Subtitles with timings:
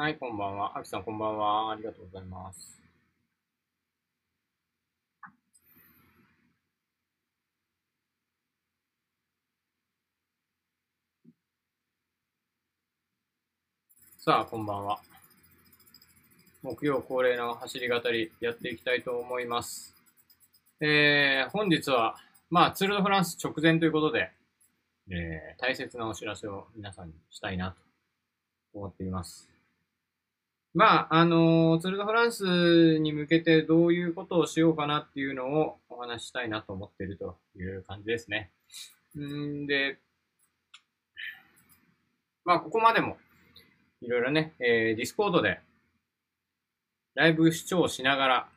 [0.00, 0.78] はい、こんばんは。
[0.78, 1.72] あきさん、こんばんは。
[1.72, 2.80] ありがとうございます。
[14.16, 15.00] さあ、こんばんは。
[16.62, 19.94] 木曜恒例の走り語りやっていきたいと思います。
[20.80, 22.16] えー、本日は、
[22.48, 24.30] まあ、ツールドフランス直前ということで、
[25.10, 27.76] えー、大切なお知らせを皆さんにしたいなと
[28.72, 29.59] 思っています。
[30.72, 38.50] まあ、あのツール・ド・フランスに向けてどういうことをしようかなっていうのをお話ししたいなと思っているという感じですね。
[39.18, 39.98] んで、
[42.44, 43.16] まあ、ここまでも、
[44.00, 45.60] いろいろね、えー、ディスコードで、
[47.14, 48.48] ライブ視聴しながら、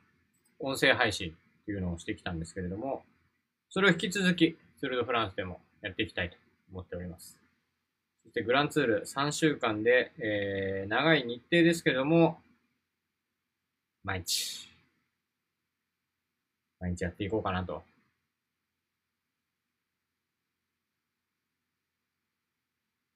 [0.60, 3.04] 音声配信っていうのをしてきたんですけれども、
[3.70, 6.38] それを引き続き、ツール・ド・フランスでもやっていきたいと
[6.72, 7.43] 思っております。
[8.24, 12.40] そしてグランツール3週間で、えー、長い日程ですけれども、
[14.04, 14.70] 毎日、
[16.80, 17.84] 毎日やっていこうかなと。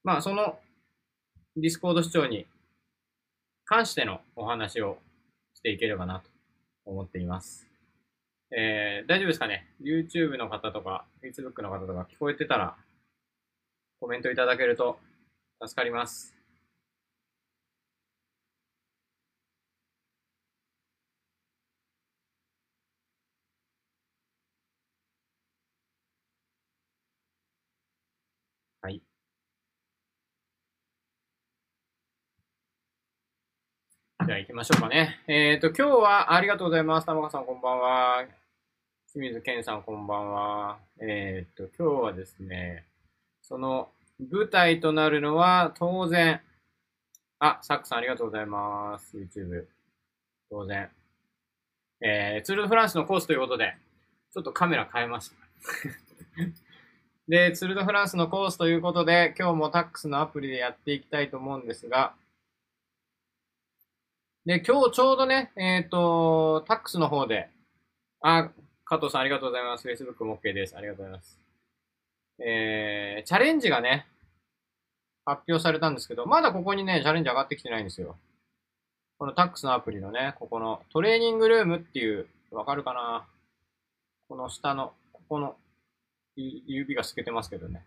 [0.04, 0.58] まあ、その
[1.58, 2.46] ディスコード視聴に
[3.66, 5.00] 関してのお話を
[5.54, 6.30] していければなと
[6.86, 7.68] 思っています。
[8.52, 12.78] えー、大丈夫ですかね ?YouTube の方とか、Facebook の方とか聞こえてたら
[14.00, 15.00] コメントいただけると
[15.62, 16.34] 助かります。
[28.82, 29.02] はい。
[34.26, 35.20] じゃあ行きましょうかね。
[35.28, 37.06] えっ、ー、と、今日はありがとうございます。
[37.06, 38.26] 玉川さんこんばんは。
[39.12, 40.80] 清水健さんこんばんは。
[41.00, 42.87] えっ、ー、と、今日はですね、
[43.48, 46.42] その舞台となるのは当然、
[47.40, 49.18] あ、サックさんありがとうございます。
[49.18, 49.66] YouTube。
[50.50, 50.90] 当然。
[52.02, 53.78] えー、ツール・ド・フランスのコースということで、
[54.34, 55.36] ちょっとカメラ変えました。
[57.30, 62.16] で、ツール・ド・フランスのコースということで、今日もタックスのアプリでやっていきたいと思うんですが、
[64.46, 67.50] で、今日ちょうどね、えっ、ー、と、タックスの方で、
[68.20, 68.50] あ、
[68.84, 69.88] 加藤さんありがとうございます。
[69.88, 70.76] Facebook も OK です。
[70.76, 71.47] ありがとうございます。
[72.40, 74.06] えー、チャレンジがね、
[75.26, 78.16] 発表されたんですけど、まだここにね、チャレンジ上がってきてないんですよ。
[79.18, 83.26] このタックスのアプリのね、ここのトレーニングルームっていう、わかるかな？
[84.30, 85.56] この下の、ここの
[86.36, 87.84] 指が透けてますけどね。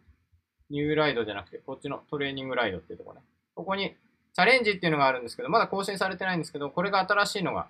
[0.68, 3.20] ニューライドじゃなくて、こっちのトレーニングライドっていうとこね。
[3.54, 3.94] ここに
[4.34, 7.68] チャレンジっていうのがあるんですけど、まだ更新されてないんですけど、これが新しいのが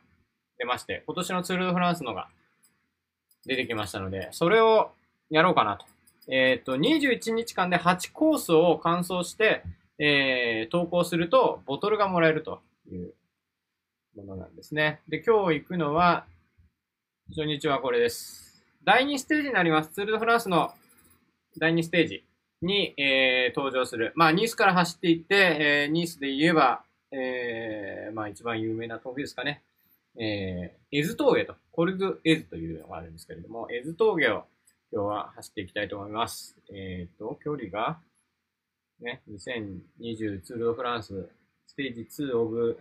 [0.58, 2.28] 出まして、今年のツール・ド・フランスのが
[3.46, 4.90] 出てきましたので、それを
[5.30, 5.86] やろうかなと
[6.32, 9.64] えっ、ー、と、21日間で8コースを完走して、
[9.98, 12.60] えー、投稿すると、ボトルがもらえると
[12.90, 13.14] いう
[14.16, 15.00] ものなんですね。
[15.08, 16.24] で、今日行くのは、
[17.30, 18.62] 初日はこれです。
[18.84, 19.90] 第2ステージになります。
[19.90, 20.72] ツール・ド・フランスの
[21.58, 22.24] 第2ステージ
[22.62, 24.12] に、えー、登場する。
[24.14, 29.62] まあ、ニースから走っていって、えー、ニースで言えば、えー、まあ、一番有名な峠ですかね。
[30.16, 34.44] えー、エズ峠と、コルドエズというのがあるんですけれども、エズ峠を
[34.92, 36.56] 今日は走っていきたいと思います。
[36.72, 38.00] えっ、ー、と、距離が、
[39.00, 41.28] ね、2020ツールドフランス、
[41.68, 42.76] ステージ2オブ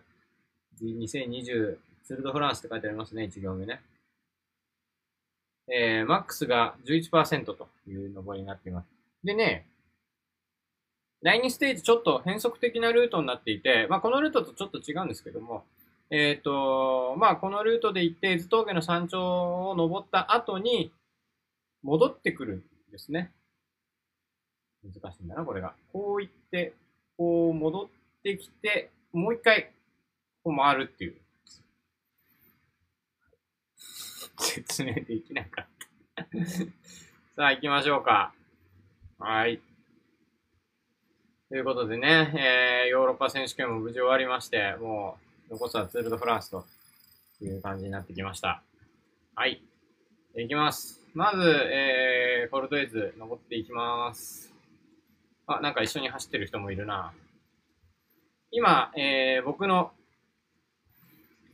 [0.82, 3.82] 2020ツールドフランスって書いてありますね、1行目ね。
[5.72, 8.88] えー、マックスが11%という上りになっています。
[9.24, 9.68] でね、
[11.22, 15.64] 第2ステージちょっと変則的なルートになっていて、まあ、このルートとちょっと違うんですけども、
[16.10, 20.92] えっ、ー、と、まあ、このルートで行って、伊豆峠の山頂を登った後に、
[21.84, 23.32] 戻ってくるんですね。
[24.84, 25.74] 難しいんだな、これが。
[25.92, 26.74] こう行って、
[27.18, 27.88] こう戻っ
[28.24, 29.72] てきて、もう一回、
[30.44, 31.16] こう回るっていう。
[34.40, 35.68] 説明できなかっ
[36.16, 36.26] た
[37.36, 38.34] さあ、行きましょうか。
[39.18, 39.62] はい。
[41.50, 42.32] ということでね、
[42.84, 45.18] えー、ヨーロッパ選手権も無事終わりまして、も
[45.50, 46.66] う、残すはツール・ド・フランスと
[47.42, 48.62] いう感じになってきました。
[49.36, 49.64] はい。
[50.36, 50.99] いきます。
[51.14, 54.54] まず、えー、コルドエイズ登っていきます。
[55.48, 57.14] あ、なんか一緒に走ってる人もいるな。
[58.52, 59.92] 今、えー、僕の、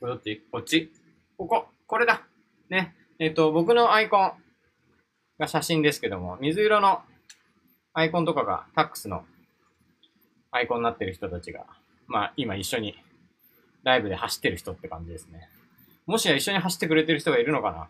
[0.01, 0.91] こっちこっち
[1.37, 2.23] こここれだ
[2.69, 2.95] ね。
[3.17, 4.33] えっ、ー、と、僕のアイコン
[5.39, 7.01] が写真ですけども、水色の
[7.93, 9.23] アイコンとかがタックスの
[10.51, 11.65] アイコンになってる人たちが、
[12.07, 12.95] まあ今一緒に
[13.83, 15.49] ライブで走ってる人って感じですね。
[16.05, 17.87] もしや一緒に走ってくれてる人がいるのかな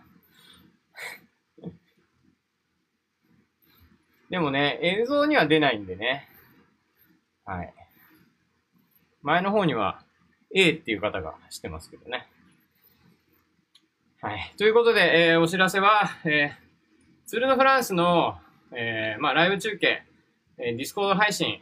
[4.36, 6.28] でもね、映像には出ないんでね。
[7.46, 7.74] はい。
[9.22, 10.02] 前の方には
[10.54, 12.28] A っていう方が知ってますけどね。
[14.22, 14.54] はい。
[14.58, 18.38] ということで、えー、お知らせは、えー、ツール・ド・フランスの、
[18.74, 20.04] えー、まあ、ライブ中継、
[20.58, 21.60] えー、ディスコード配信、引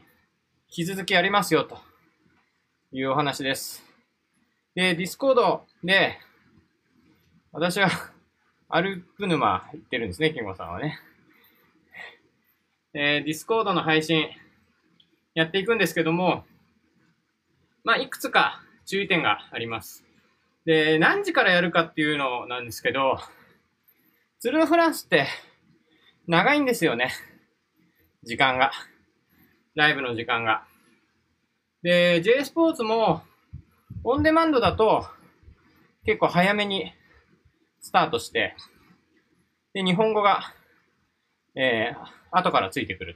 [0.69, 1.77] き続きやりますよ、と
[2.91, 3.83] いうお話です。
[4.73, 6.17] で、ディスコードで、
[7.51, 7.87] 私は、
[8.67, 10.97] アルプ沼行ってるんですね、キモさんはね。
[12.95, 14.27] えー、ディスコードの配信、
[15.33, 16.43] やっていくんですけども、
[17.83, 20.03] まあ、いくつか注意点があります。
[20.65, 23.17] で、何時からやるかっていうのなんですけど、
[24.39, 25.25] ツール・ド・フランスって
[26.27, 27.11] 長いんですよね。
[28.23, 28.71] 時間が。
[29.75, 30.63] ライブの時間が。
[31.81, 33.23] で、J スポーツも
[34.03, 35.07] オンデマンドだと
[36.05, 36.93] 結構早めに
[37.81, 38.55] スタートして、
[39.73, 40.53] で、日本語が、
[41.55, 43.15] えー、後からついてくる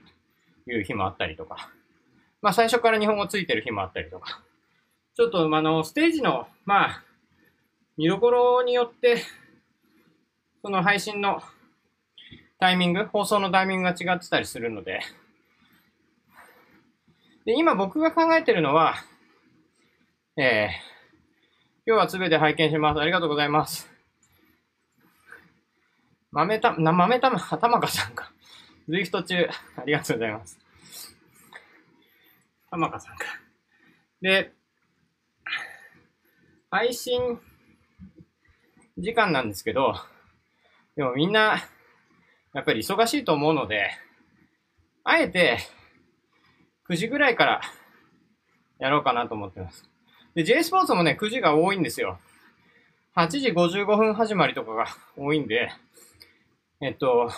[0.66, 1.72] という日もあったりとか、
[2.42, 4.42] まあ最初から日本語ついてる日もあったりとか、
[5.16, 7.04] ちょっとあの、ステージの、まあ、
[7.98, 9.24] 見どころによって、
[10.62, 11.42] その配信の
[12.60, 15.00] タイミング、放送のタイミングが違ってたりするので、
[17.46, 18.96] で、今僕が考えてるのは、
[20.38, 23.00] えー、今日はすべて拝見します。
[23.00, 23.97] ありがとうございます。
[26.32, 28.32] 豆た、な、豆たま、たまかさんか。
[28.88, 30.60] ズイフト中、ありがとうございます。
[32.70, 33.26] たまかさんか。
[34.22, 34.54] で、
[36.70, 37.40] 配信
[38.98, 39.96] 時間なんですけど、
[40.96, 41.64] でもみんな、
[42.54, 43.92] やっぱり忙しいと思うので、
[45.04, 45.60] あえて、
[46.90, 47.62] 9時ぐらいから
[48.80, 49.84] やろうかなと思ってます。
[50.36, 52.20] で、J スポーツもね、9時が多いんですよ。
[53.16, 54.86] 8時55分始まりとかが
[55.18, 55.72] 多いんで、
[56.80, 57.32] えっと、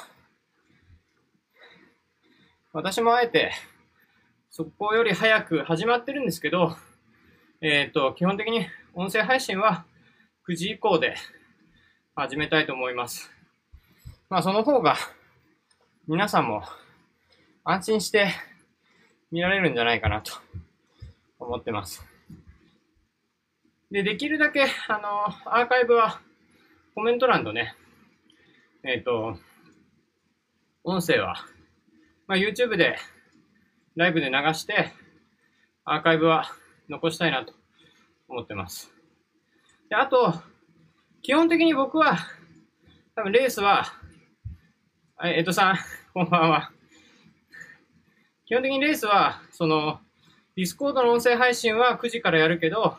[2.74, 3.53] 私もあえて、
[4.50, 6.75] そこより早く始まってるんですけど、
[7.62, 9.86] えっと、基本的に音声配信は
[10.45, 11.15] 9時以降で
[12.15, 13.31] 始めたいと思います。
[14.30, 14.97] まあ、その方が、
[16.06, 16.63] 皆さんも
[17.63, 18.33] 安心して
[19.31, 20.33] 見られるんじゃないかなと
[21.39, 22.03] 思ってます。
[23.89, 26.19] で、できるだけ、あの、アーカイブは
[26.94, 27.77] コメント欄とね、
[28.83, 29.37] えっ、ー、と、
[30.83, 31.35] 音声は
[32.29, 32.95] まあ、YouTube で、
[33.95, 34.93] ライブで流して、
[35.83, 36.45] アーカイブは
[36.87, 37.55] 残したいなと
[38.27, 38.93] 思ってます。
[39.89, 40.35] で、あと、
[41.23, 42.19] 基本的に僕は、
[43.15, 43.87] 多分レースは、
[45.23, 45.77] え、江戸さん、
[46.13, 46.71] こんばんは。
[48.45, 49.99] 基本的にレースは、その、
[50.55, 52.95] ディスコードの音声配信は9時からやるけど、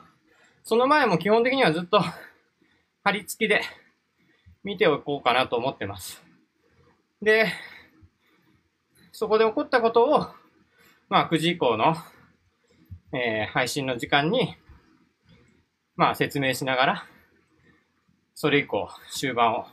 [0.64, 2.02] その前も基本的にはずっと、
[3.04, 3.62] 貼り付きで
[4.62, 6.22] 見ておこうかなと思ってます。
[7.22, 7.52] で、
[9.12, 10.26] そこで起こったことを、
[11.08, 11.94] まあ、9時以降の、
[13.12, 14.56] えー、配信の時間に、
[15.96, 17.06] まあ、説明しながら、
[18.34, 19.66] それ以降、終盤を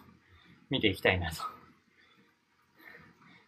[0.69, 1.43] 見ていきたいなと。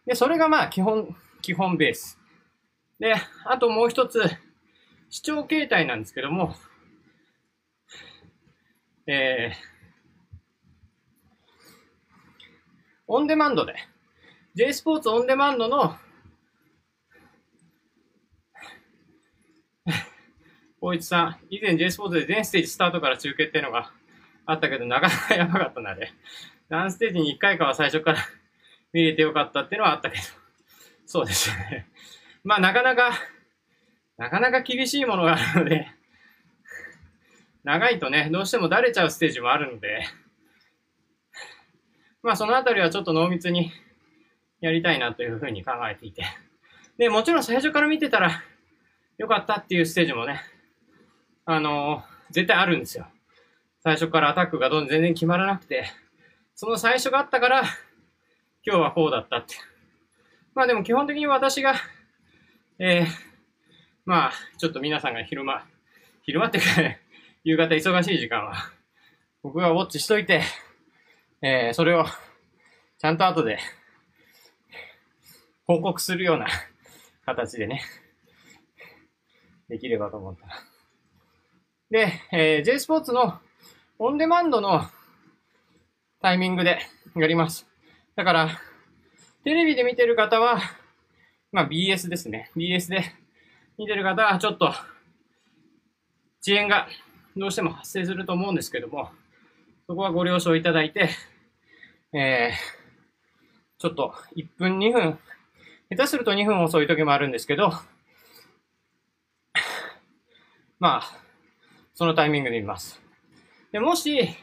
[0.06, 2.18] で、それがまあ、基本、基本ベース。
[2.98, 3.14] で、
[3.44, 4.22] あともう一つ、
[5.10, 6.54] 視聴形態なんですけども、
[9.06, 9.79] えー、
[13.12, 13.74] オンデマンドで、
[14.54, 15.96] J スポーツオンデマンドの、
[20.80, 23.92] 大一さん、以前 J スポーツで全ステージスタートから中継っていうのが
[24.46, 26.12] あったけど、なかなかやばかったなで、
[26.68, 28.20] 何ステージに1回かは最初から
[28.94, 30.22] 見れてよかったっていうのはあったけど、
[31.04, 31.88] そうですよね。
[32.44, 33.10] まあ、なかなか、
[34.18, 35.90] なかなか厳しいものがあるので、
[37.64, 40.06] 長いとね、どうしてもだれちゃうステージもあるので、
[42.22, 43.72] まあそのあたりはちょっと濃密に
[44.60, 46.24] やりたいなというふうに考えていて。
[46.98, 48.42] で、もちろん最初から見てたら
[49.18, 50.42] よかったっていうステージもね、
[51.46, 53.06] あのー、絶対あるんですよ。
[53.82, 55.86] 最初からアタックがどん全然決まらなくて、
[56.54, 57.62] その最初があったから、
[58.62, 59.54] 今日はこうだったって。
[60.54, 61.74] まあでも基本的に私が、
[62.78, 63.30] えー、
[64.04, 65.64] まあ、ちょっと皆さんが昼間、
[66.22, 66.64] 昼間ってか、
[67.44, 68.54] 夕方忙しい時間は、
[69.42, 70.42] 僕がウォッチしといて、
[71.42, 72.04] えー、それを、
[72.98, 73.58] ちゃんと後で、
[75.66, 76.46] 報告するような
[77.24, 77.82] 形でね、
[79.68, 80.46] できればと思った。
[81.90, 83.40] で、えー、J スポーツの
[83.98, 84.82] オンデマンドの
[86.20, 86.80] タイミングで
[87.16, 87.66] やります。
[88.16, 88.60] だから、
[89.42, 90.60] テレビで見てる方は、
[91.52, 92.50] まあ BS ですね。
[92.54, 93.04] BS で
[93.78, 94.66] 見てる方はちょっと
[96.42, 96.86] 遅延が
[97.34, 99.10] どうしても発生すると思うんですけども、
[99.86, 101.10] そこはご了承いただいて、
[102.12, 105.18] えー、ちょっと1分2分
[105.90, 107.72] 下手すると2分遅い時もあるんですけど、
[110.78, 111.02] まあ、
[111.94, 113.02] そのタイミングで見ます。
[113.72, 114.36] で、もし、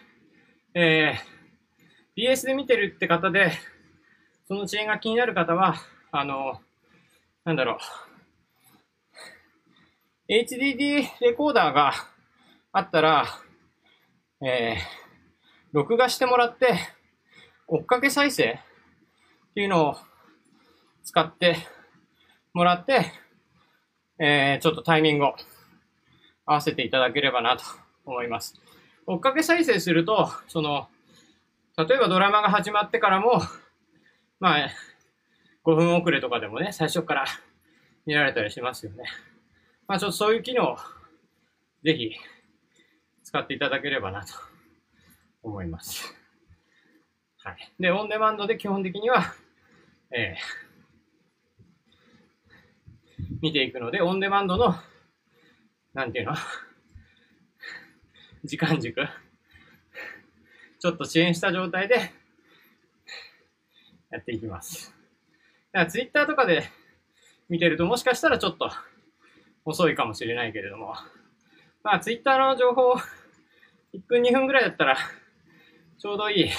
[0.74, 3.54] えー、BS で見てるって方で、
[4.48, 5.76] その遅延が気になる方は、
[6.12, 6.60] あの、
[7.46, 7.78] なんだろ
[10.30, 11.94] う、HDD レコーダーが
[12.74, 13.26] あったら、
[14.46, 14.80] えー、
[15.72, 16.97] 録画してもらって、
[17.68, 18.54] 追っかけ再生？
[18.54, 19.98] っていうのを
[21.04, 21.58] 使って
[22.54, 23.12] もらって、
[24.20, 25.36] えー、ちょっとタイミングを
[26.46, 27.64] 合わせていただければなと
[28.06, 28.56] 思います。
[29.06, 30.88] 追っかけ再生すると、その、
[31.78, 33.42] 例えばドラマが始まってからも、
[34.40, 34.70] まあ、
[35.66, 37.26] 5分遅れとかでもね、最初から
[38.06, 39.04] 見られたりしますよね。
[39.88, 40.78] まあちょっとそういう機能、
[41.84, 42.12] ぜひ
[43.24, 44.34] 使っていただければなと
[45.44, 46.17] 思います。
[47.48, 47.72] はい。
[47.80, 49.34] で、オンデマンドで基本的には、
[50.12, 54.76] えー、見ていくので、オンデマンドの、
[55.94, 56.36] なんていうの？
[58.44, 59.08] 時間軸、
[60.80, 62.12] ちょっと遅延した状態で、
[64.10, 64.94] やっていきます。
[65.72, 66.66] だからツイッターとかで
[67.48, 68.70] 見てるともしかしたらちょっと
[69.64, 70.96] 遅いかもしれないけれども、
[71.82, 72.94] まあツイッターの情報
[73.94, 74.98] 1分2分ぐらいだったら
[75.98, 76.50] ちょうどいい、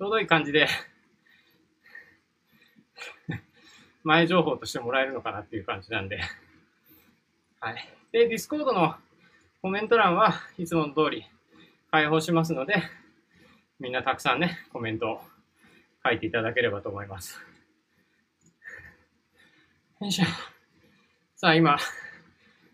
[0.00, 0.66] ちょうどいい感じで
[4.02, 6.22] 前情報としてもらえるのかなっていう感じなんで、
[7.60, 7.86] はい。
[8.10, 8.96] で、ディスコードの
[9.60, 11.26] コメント欄はいつもの通り
[11.90, 12.82] 開放しますので、
[13.78, 15.22] みんなたくさんね、コメントを
[16.02, 17.38] 書いていただければと思います。
[20.00, 20.24] よいしょ。
[21.36, 21.76] さあ、今、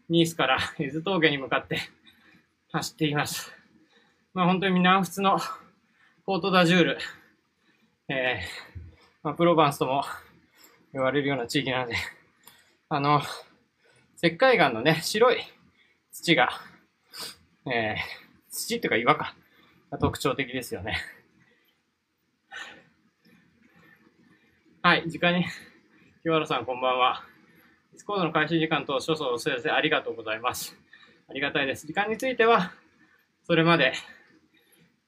[0.09, 1.81] ニースから伊豆峠に向かって
[2.71, 3.53] 走っています。
[4.33, 5.41] まあ本当に南仏の
[6.27, 6.99] ポートダジュール、
[8.09, 8.89] えー、
[9.25, 10.05] まあ、プロバンスとも
[10.93, 11.97] 言われるような地域なので、
[12.89, 13.21] あの、
[14.23, 15.43] 石灰岩のね、白い
[16.13, 16.51] 土が、
[17.67, 19.35] えー、土っていうか岩か、
[19.91, 21.03] が特徴的ですよね。
[24.83, 25.45] はい、時間に、
[26.23, 27.25] 清原さんこんばんは。
[27.91, 30.79] ディスコードの開始時間と少々お知らせありがとうございます。
[31.29, 31.89] ありがたいです。
[31.89, 32.73] 時間については、
[33.43, 33.95] それまで、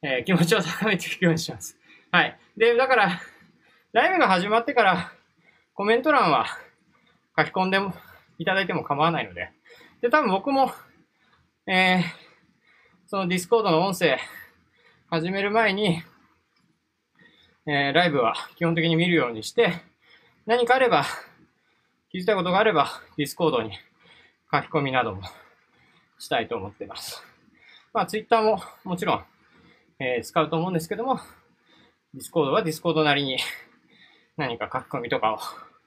[0.03, 1.78] えー、気持ちを高めていくようにします。
[2.11, 2.39] はい。
[2.57, 3.21] で、だから、
[3.93, 5.13] ライブが始まってから、
[5.75, 6.47] コメント欄は
[7.37, 7.93] 書き込んでも
[8.39, 9.53] いただいても構わないので、
[10.01, 10.73] で、多分僕も、
[11.67, 12.03] えー、
[13.07, 14.19] そのディスコードの音声
[15.11, 16.03] 始める前に、
[17.67, 19.75] えー、ライブは基本的に見るようにして、
[20.47, 21.05] 何かあれば、
[22.11, 22.89] 気づいたことがあれば、
[23.19, 23.73] ディスコードに
[24.51, 25.23] 書き込みなども
[26.19, 27.23] したいと思っています。
[27.93, 29.25] まあ、ツイッターももちろん、
[29.99, 31.21] えー、使うと思うんですけども、
[32.19, 33.39] ディスコードはディスコードなりに
[34.37, 35.39] 何か書き込みとかを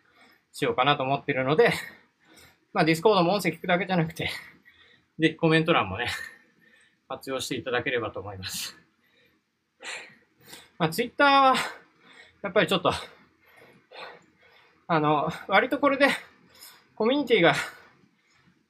[0.54, 1.74] しようかなと思ってるので、
[2.72, 4.30] まあ、ディスコードも音声聞くだけじゃなくて、
[5.20, 6.08] で、コメント欄もね、
[7.10, 8.78] 活用していただければと思います。
[10.78, 11.56] まあ、ツイッターは、
[12.44, 12.94] やっぱりちょっと、
[14.88, 16.08] あの、割とこれで、
[16.96, 17.56] コミュニティが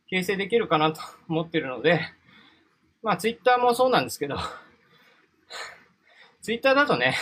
[0.10, 2.12] 形成できるかなと思ってるので、
[3.03, 4.38] まあ、ツイッターもそうなんですけど、
[6.41, 7.15] ツイッターだとね、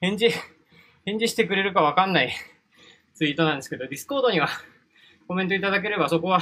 [0.00, 0.30] 返事、
[1.04, 2.32] 返事してくれるかわかんない
[3.14, 4.48] ツイートなんですけど、ディスコードには
[5.26, 6.40] コメントいただければそこは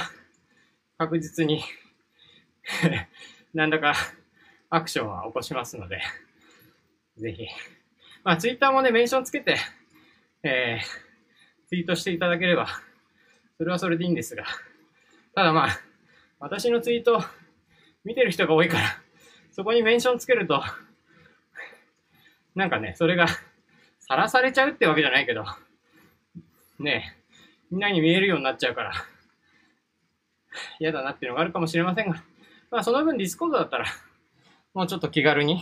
[0.97, 1.63] 確実に
[3.53, 3.95] 何らか
[4.69, 6.01] アクションは起こしますので、
[7.17, 7.47] ぜひ。
[8.23, 9.57] まあ、ツイッターもね、メンションつけて、
[10.43, 12.67] えー、ツイートしていただければ、
[13.57, 14.45] それはそれでいいんですが、
[15.33, 15.79] ただまあ、
[16.39, 17.23] 私のツイート
[18.03, 19.01] 見てる人が多いから、
[19.51, 20.61] そこにメンションつけると、
[22.53, 23.27] なんかね、それが、
[24.07, 25.45] さらされちゃうってわけじゃないけど、
[26.79, 27.27] ねえ。
[27.69, 28.93] みんなに見えるようになっちゃうから、
[30.79, 32.23] 嫌だなっていうのがあるかもしれませんが、
[32.71, 33.85] まあその分ディスコードだったら、
[34.73, 35.61] もうちょっと気軽に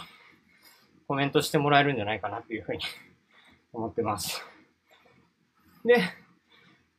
[1.07, 2.83] コメントしてもらえるんじゃないかなっていうふうに
[3.73, 4.45] 思ってます。
[5.83, 6.03] で、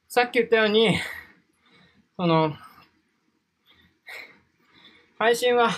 [0.08, 0.98] さっき言ったように、
[2.16, 2.56] その、
[5.18, 5.70] 配信は、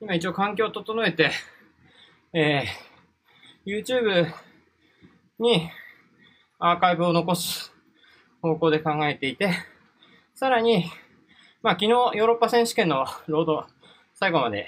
[0.00, 1.30] 今一応環境を整えて、
[2.32, 4.32] えー、YouTube
[5.38, 5.70] に
[6.58, 7.72] アーカイブを残す
[8.40, 9.50] 方向で考えていて、
[10.34, 10.90] さらに、
[11.62, 13.66] まあ昨日ヨーロッパ選手権のロード
[14.14, 14.66] 最後まで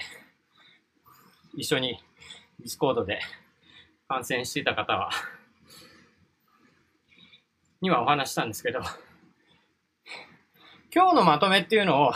[1.55, 1.99] 一緒に
[2.59, 3.19] ディスコードで
[4.07, 5.09] 観戦していた方は、
[7.81, 8.81] にはお話したんですけど、
[10.93, 12.13] 今日のまとめっていうのを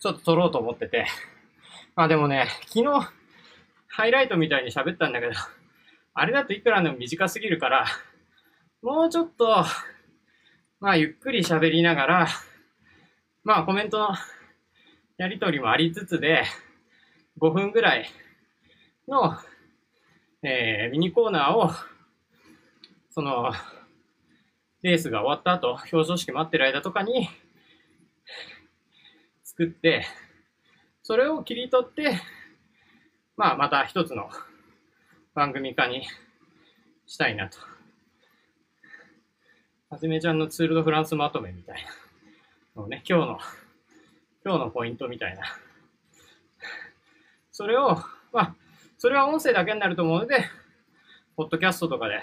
[0.00, 1.06] ちょっと撮ろうと思ってて、
[1.96, 3.08] まあでもね、昨日
[3.86, 5.32] ハイライトみたいに喋ったんだけど、
[6.16, 7.86] あれだといくらでも短すぎるから、
[8.82, 9.64] もうちょっと、
[10.78, 12.28] まあゆっくり喋りながら、
[13.42, 14.14] まあコメントの
[15.18, 16.44] やりとりもありつつで、
[17.40, 18.08] 5分ぐらい
[19.08, 19.36] の、
[20.44, 21.72] えー、ミニコーナーを、
[23.10, 23.52] その、
[24.82, 27.28] レースが終わった後、表彰式待ってる間とかに、
[29.42, 30.06] 作って、
[31.02, 32.20] それを切り取って、
[33.36, 34.30] まあ、また一つの
[35.34, 36.06] 番組化に
[37.06, 37.58] したいなと。
[39.90, 41.84] はじめちゃんのツールドフランスまとめみたい
[42.76, 43.38] なのね、今日の、
[44.44, 45.42] 今日のポイントみたいな。
[47.50, 47.96] それを、
[48.32, 48.54] まあ、
[48.96, 50.44] それは音声だけになると思うので、
[51.36, 52.20] ポッドキャストとかで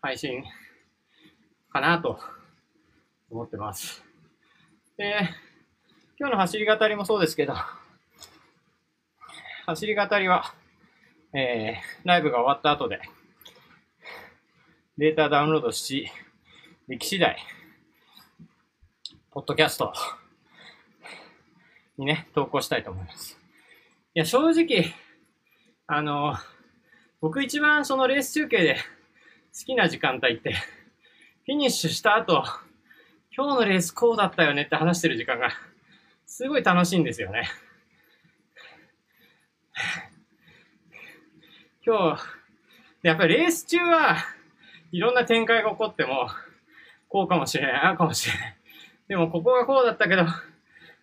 [0.00, 0.44] 配信
[1.72, 2.20] かなと
[3.28, 4.04] 思ってます。
[4.96, 5.30] で、
[6.16, 7.54] 今日の走り語りもそうですけど、
[9.66, 10.54] 走り語りは、
[11.36, 13.00] えー、ライブが終わった後で、
[14.96, 16.08] データダウンロードし、
[16.86, 17.36] 歴史代、
[19.32, 19.92] ポッドキャスト
[21.98, 23.36] にね、投稿したいと思います。
[24.14, 24.94] いや、正直、
[25.88, 26.36] あの、
[27.20, 28.76] 僕一番そのレース中継で
[29.58, 32.44] 好きな時間帯って、フィニッシュした後、
[33.36, 35.50] 今日のレースこうだったよねって話してる時間が、
[36.26, 37.48] すごい楽しいんですよね。
[41.86, 42.22] 今日、
[43.02, 44.16] やっぱりレース中は
[44.90, 46.30] いろんな展開が起こっても、
[47.10, 48.56] こうかもしれない、ああかもしれない。
[49.06, 50.24] でもここがこうだったけど、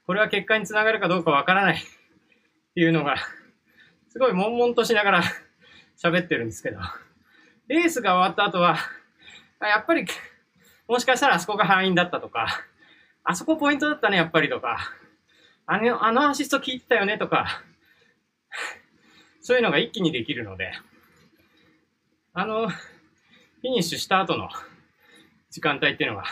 [0.07, 1.79] これは結果につながるかどうかわからないっ
[2.73, 3.15] ていうのが、
[4.09, 5.23] すごい悶々としながら
[6.03, 6.79] 喋ってるんですけど、
[7.67, 8.79] レースが終わった後は、
[9.61, 10.07] やっぱり、
[10.87, 12.47] もしかしたらあそこが敗因だったとか、
[13.23, 14.79] あそこポイントだったね、やっぱりとか、
[15.67, 17.61] あの、あのアシスト聞いてたよねとか、
[19.41, 20.71] そういうのが一気にできるので、
[22.33, 24.49] あの、フィニッシュした後の
[25.49, 26.23] 時間帯っていうのが、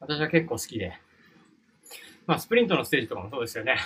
[0.00, 0.92] 私は結構好きで、
[2.26, 3.76] まあ、スプリントのステージとかもそうですよね。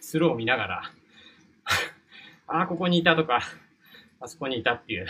[0.00, 0.82] スローを見ながら、
[2.48, 3.40] ああ、ここにいたとか、
[4.20, 5.06] あそこにいたっていう。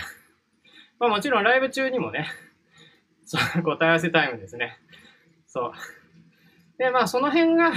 [0.99, 2.27] まあもちろんライブ中にもね、
[3.25, 4.79] その答え合わせタイムですね。
[5.47, 5.73] そう。
[6.79, 7.73] で、まあその辺が、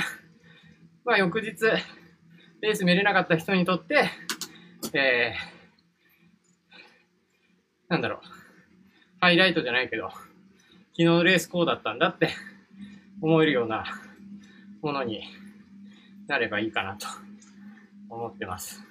[1.06, 1.56] まあ翌日、
[2.64, 4.10] レース見れなかった人にとって、
[4.94, 8.28] えー、なんだろう、
[9.20, 10.24] ハイライトじゃないけど、昨
[10.96, 12.30] 日のレースこうだったんだって
[13.22, 13.84] 思えるような
[14.82, 15.24] ものに
[16.28, 17.06] なればいいかなと
[18.10, 18.82] 思ってます。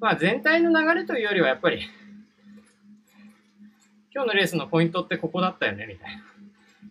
[0.00, 1.82] まあ全体の流れというよりはやっぱり、
[4.14, 6.16] 今日のレースのポイントってここだったよね、みたい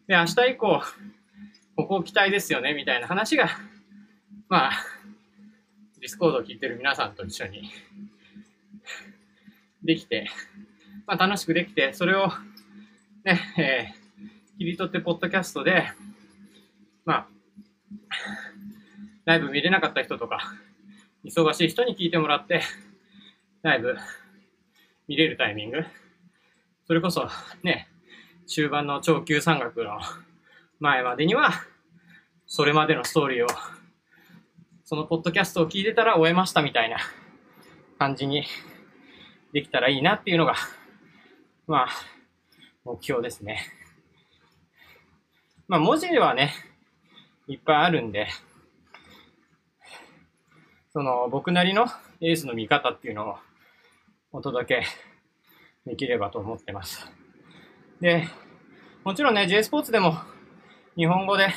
[0.08, 0.24] な。
[0.24, 0.84] で、明日以降、
[1.76, 3.50] ここ期待ですよね、みたいな話が、
[4.50, 4.72] まあ、
[6.00, 7.70] ディスコードを聞いてる皆さんと一緒に。
[9.84, 10.30] できて、
[11.06, 12.32] まあ楽しくできて、それを
[13.24, 15.92] ね、えー、切り取ってポッドキャストで、
[17.06, 17.28] まあ、
[19.26, 20.54] ライブ見れなかった人とか、
[21.24, 22.62] 忙しい人に聞いてもらって、
[23.62, 23.98] ライブ
[25.08, 25.84] 見れるタイミング、
[26.88, 27.30] それこそ
[27.64, 27.88] ね、
[28.48, 30.00] 終盤の超級山岳の
[30.80, 31.52] 前までには、
[32.48, 33.48] それまでのストーリーを、
[34.90, 36.98] そのポッドキャストを聞いてたら終えましたみたいな
[38.00, 38.44] 感じに
[39.54, 40.56] できたらいいなっていうのが、
[41.68, 41.88] まあ、
[42.84, 43.68] 目標ですね。
[45.68, 46.56] まあ文字はね、
[47.48, 48.30] いっぱいあるんで、
[50.92, 51.86] その僕なりの
[52.20, 53.36] エースの見方っていうのを
[54.32, 54.86] お届け
[55.86, 57.06] できればと思ってます。
[58.02, 58.28] で、
[59.04, 60.18] もちろんね、J スポーツでも
[60.96, 61.54] 日本語で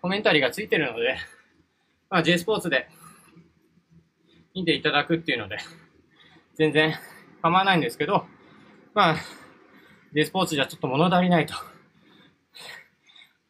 [0.00, 1.16] コメンタリーがついてるので、
[2.14, 2.86] まあ、J スポーツで
[4.54, 5.58] 見ていただくっていうので、
[6.54, 6.94] 全然
[7.42, 8.24] 構わないんですけど、
[8.94, 9.16] まあ、
[10.14, 11.54] J スポーツじゃちょっと物足りないと。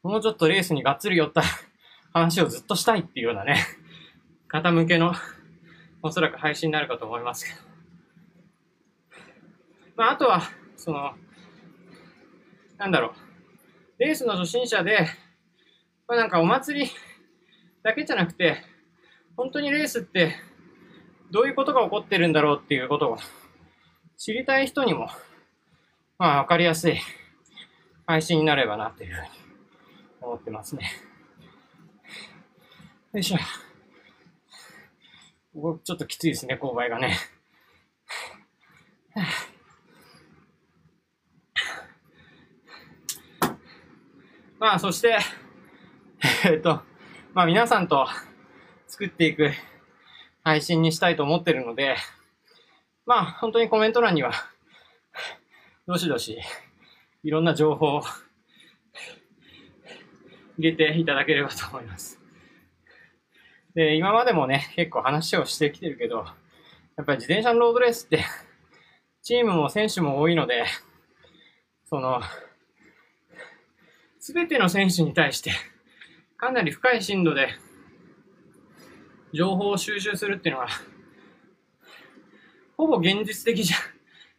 [0.02, 1.42] もうちょっとレースにがっつり寄った
[2.14, 3.58] 話をずっとしたいっていうようなね、
[4.48, 5.12] 方向けの
[6.02, 7.58] おそらく配信になるかと思いますけど。
[9.96, 10.40] まあ、あとは、
[10.78, 11.12] その、
[12.78, 13.12] なんだろう、
[13.98, 15.06] レースの初心者で、
[16.08, 16.90] まあ、なんかお祭り
[17.84, 18.56] だけじゃなくて、
[19.36, 20.34] 本当にレースって
[21.30, 23.18] どういうことが起こってるんだろうっていうことを
[24.16, 25.10] 知りたい人にも、
[26.18, 26.98] まあわかりやすい
[28.06, 29.28] 配信になればなというふうに
[30.22, 30.90] 思ってますね。
[33.12, 33.36] よいしょ。
[35.52, 37.18] ここちょっときついですね、勾配がね。
[44.58, 45.18] まあ、そして、
[46.48, 46.82] えっと、
[47.34, 48.06] まあ皆さんと
[48.86, 49.50] 作っていく
[50.44, 51.96] 配信にしたいと思ってるので、
[53.06, 54.30] まあ本当にコメント欄には、
[55.88, 56.38] どしどし、
[57.24, 58.02] いろんな情報を
[60.58, 62.20] 入れていただければと思います。
[63.74, 66.26] で、今までもね、結構話をしてきてるけど、
[66.96, 68.24] やっぱり自転車のロードレースって、
[69.22, 70.66] チームも選手も多いので、
[71.86, 72.22] その、
[74.20, 75.50] すべての選手に対して、
[76.36, 77.48] かなり深い深度で、
[79.32, 80.68] 情報を収集するっていうのは、
[82.76, 83.76] ほぼ現実的じゃ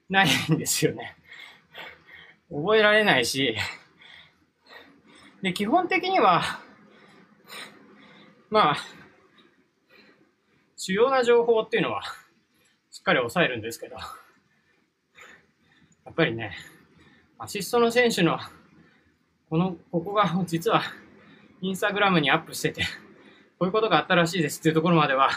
[0.10, 1.16] ないんですよね。
[2.50, 3.56] 覚えられないし、
[5.42, 6.60] で、基本的には、
[8.50, 8.78] まあ、
[10.78, 12.04] 主要な情報っていうのは、
[12.92, 14.02] しっかり抑えるんですけど、や
[16.12, 16.56] っぱりね、
[17.38, 18.40] アシストの選手の、
[19.50, 20.84] この、ここが実は、
[21.62, 22.84] インスタグラムにアップしてて、
[23.60, 25.30] こういうことがあったらしいですっていうところまでは、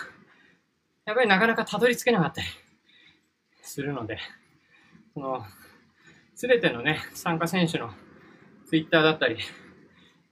[1.05, 2.47] やっぱりなかなかたどり着けなかったり
[3.63, 4.19] するので、
[5.15, 5.45] その、
[6.35, 7.93] すべてのね、参加選手の
[8.67, 9.39] ツイッターだったり、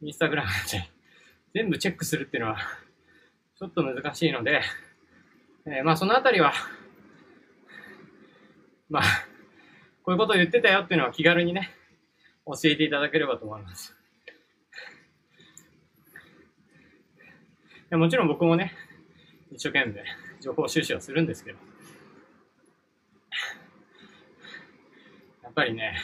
[0.03, 0.85] インスタグラムだったり、
[1.55, 2.59] 全部チェックするっていうのは、
[3.59, 4.61] ちょっと難しいので、
[5.67, 6.53] えー、まあそのあたりは、
[8.89, 9.03] まあ、
[10.03, 11.71] こういうことを言ってたよっていうのは気軽にね、
[12.47, 13.96] 教えていただければと思います。
[17.93, 18.73] もちろん僕もね、
[19.53, 20.05] 一生懸命
[20.41, 21.59] 情報収集はするんですけど、
[25.45, 25.97] やっぱりね、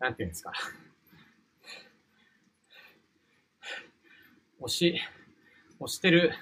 [0.00, 0.52] なんていうんですか、
[4.58, 5.00] 押し、
[5.78, 6.34] 押してる、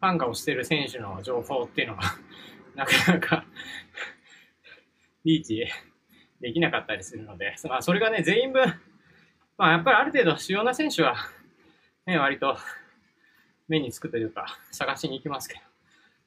[0.00, 2.02] ファンが押してる選手の情報っていうのは、
[2.74, 3.44] なかなか
[5.24, 5.66] リーチ
[6.40, 8.64] できなかったりするので、まあ、それがね、全員分、
[9.58, 11.16] まあ、やっぱりある程度主要な選手は、
[12.08, 12.56] ね、割と
[13.68, 15.60] 目につくというか、探しに行きますけど、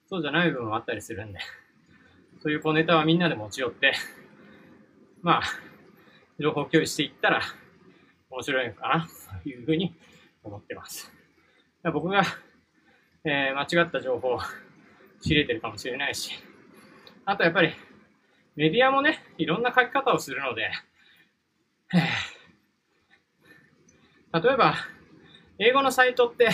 [0.09, 1.39] そうじゃない部分もあったりするんで、
[2.43, 3.95] そういう小ネタはみんなで持ち寄って、
[5.23, 5.41] まあ、
[6.39, 7.41] 情報共有していったら
[8.29, 9.07] 面白いのかな、
[9.41, 9.95] というふうに
[10.43, 11.11] 思ってます。
[11.91, 12.21] 僕が、
[13.23, 14.39] えー、間違った情報を
[15.21, 16.31] 仕入れてるかもしれないし、
[17.25, 17.73] あとやっぱり、
[18.55, 20.69] メディアもね、いろんな書き方をするので、
[21.91, 22.03] 例
[24.53, 24.75] えば、
[25.63, 26.49] 英語のサイトって、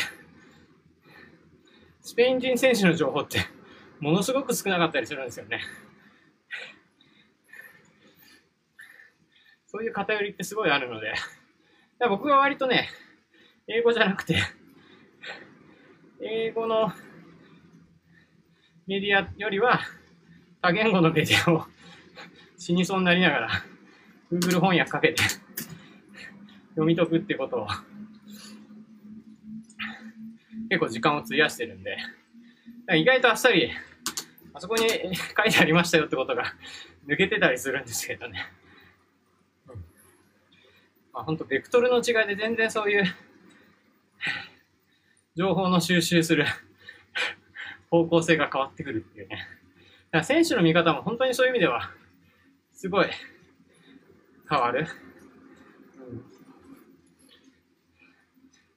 [2.04, 3.40] スペイン人選手の情報って、
[4.02, 5.62] ものすごく少なかったりするんですよね。
[9.66, 11.14] そういう偏りってすごいあるので、
[12.10, 12.90] 僕は割とね、
[13.70, 14.42] 英語じゃなくて、
[16.20, 16.92] 英語の
[18.88, 19.80] メディアよりは
[20.62, 21.66] 多言語のメディアを
[22.60, 23.50] 死にそうになりながら
[24.34, 25.24] Google 翻訳かけて
[26.72, 27.68] 読み解くってことを
[30.70, 31.98] 結構時間を費やしてるんで、
[32.96, 33.72] 意外とあっさり
[34.54, 34.96] あそこに書
[35.46, 36.54] いてありましたよってことが
[37.08, 38.46] 抜けてたりするんですけどね。
[39.70, 39.76] うん
[41.14, 43.04] まあ、本当ベクトルの違いで全然そういう
[45.36, 46.46] 情報の収集する
[47.92, 49.36] 方向性が変わってくるっていうね。
[49.36, 49.48] だか
[50.20, 51.92] ら選手の見方も本当にそういう意味では、
[52.74, 53.08] すごい
[54.50, 54.88] 変わる。
[56.10, 56.24] うん、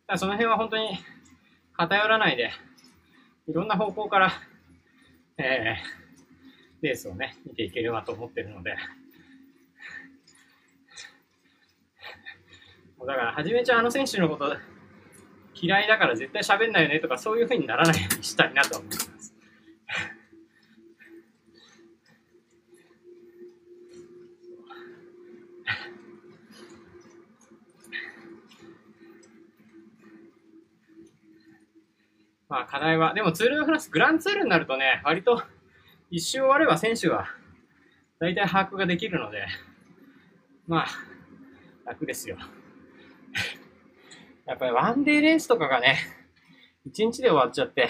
[0.07, 0.99] だその辺は本当に
[1.81, 2.51] 偏らないで、
[3.49, 4.33] いろんな方向から、
[5.39, 8.77] えー、レースをね、見ていければと思ってるので、
[12.99, 14.55] だから、はじめちゃんあの選手のこと
[15.55, 19.10] 嫌いだから絶対喋んないよねとかそういうふうにならないようにしたいなと思います。
[32.51, 35.41] まあ課題は、でもツール・ド・フランス、グランツールになるとね、割と
[36.11, 37.29] 一周終われば選手は
[38.19, 39.47] 大体把握ができるので、
[40.67, 40.87] まあ、
[41.87, 42.37] 楽ですよ。
[44.47, 45.97] やっぱりワンデーレースとかがね、
[46.85, 47.89] 一日で終わっちゃって、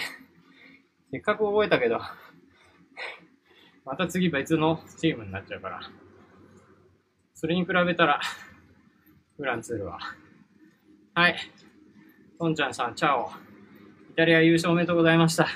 [1.11, 1.99] せっかく覚えたけど、
[3.87, 5.81] また次別のチームになっちゃうから、
[7.33, 8.21] それに比べたら、
[9.39, 9.99] フランツールは。
[11.15, 11.39] はい。
[12.39, 13.50] トンちゃんさん、チャオ。
[14.11, 15.47] イタリア優勝おめでとうございました。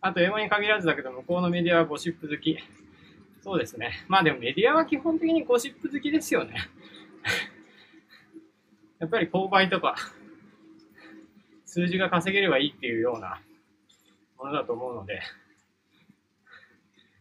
[0.00, 2.58] あと、英語に限らずだけど、向こうのメディアはゴシップ好き。
[3.40, 4.04] そうですね。
[4.08, 6.56] まあでもメディアは基本的にゴシップ好きですよね。
[8.98, 9.94] やっぱり購買とか、
[11.66, 13.40] 数字が稼げればいいっていうような
[14.38, 15.22] ものだと思うので。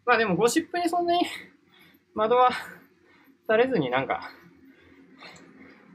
[0.07, 1.23] まあでもゴシップにそんなに
[2.15, 2.49] 惑わ
[3.45, 4.31] されずになんか、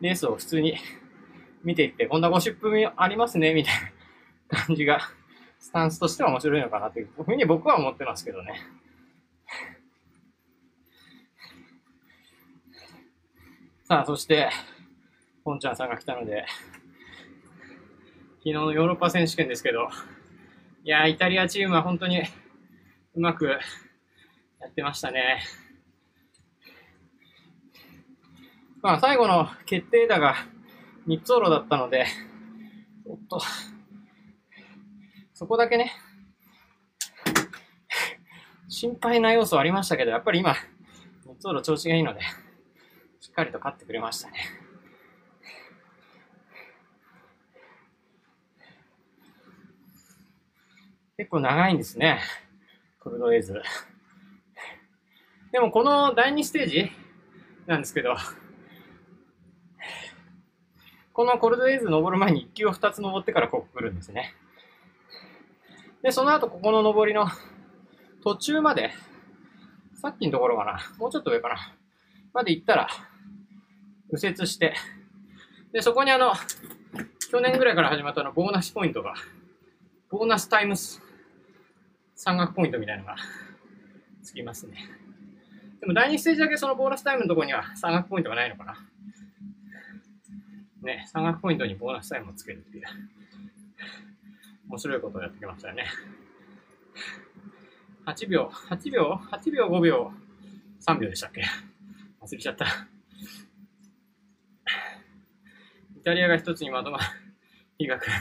[0.02, 0.76] レースを普通に
[1.64, 3.74] 見ていって、こんなゴシップありますね、みたい
[4.50, 5.00] な感じが、
[5.60, 8.60] スタンスとしては面白いのかなというふうに僕は思ってますけどね。
[13.84, 14.50] さあ、そして、
[15.44, 16.46] ポンちゃんさんが来たので、
[18.38, 19.88] 昨日のヨーロッパ選手権ですけど、
[20.82, 22.22] いや、イタリアチームは本当に
[23.14, 23.60] うまくや
[24.66, 25.44] ってましたね。
[28.82, 30.34] まあ、最後の決定打が
[31.06, 32.04] 三つ路だったので、
[33.06, 33.40] おっと、
[35.32, 35.92] そこだけね、
[38.68, 40.56] 心配な要素ありましたけど、やっぱり今、
[41.24, 42.22] 三つ路調子がいいので、
[43.20, 44.38] しっかりと勝ってくれましたね。
[51.16, 52.20] 結構長いんですね。
[52.98, 53.62] コルドエーズ。
[55.52, 56.90] でもこの第2ステージ
[57.66, 58.16] なんですけど、
[61.12, 64.34] このコルドエーズ登る前に1級を2つ登ってからここ来るんですね。
[66.02, 67.26] で、その後ここの登りの
[68.24, 68.92] 途中まで、
[69.94, 71.74] さっきのところかな、もうちょっと上かな、
[72.32, 72.88] まで行ったら、
[74.10, 74.74] 右折して、
[75.72, 76.32] で、そこにあの、
[77.30, 79.14] 去年ぐらいから始まったのボーナスポイントが、
[80.10, 81.02] ボーナスタイムス
[82.14, 83.16] 山岳ポイントみたいなのが
[84.22, 84.76] つきますね。
[85.80, 88.76] でも第2ステージだけそのボーナスタイムのところには山岳ポイントがないのかな。
[90.82, 92.84] ね、山岳ポイントにボーナスタイムをつけるっていう、
[94.68, 95.86] 面白いことをやってきましたよね。
[98.04, 100.12] 8秒、8秒、8秒、5秒、
[100.84, 101.44] 3秒でしたっけ？
[102.20, 102.66] 忘れちゃった。
[102.66, 102.68] イ
[106.04, 107.04] タリアが一つにまとまる
[107.78, 108.12] 日が来る。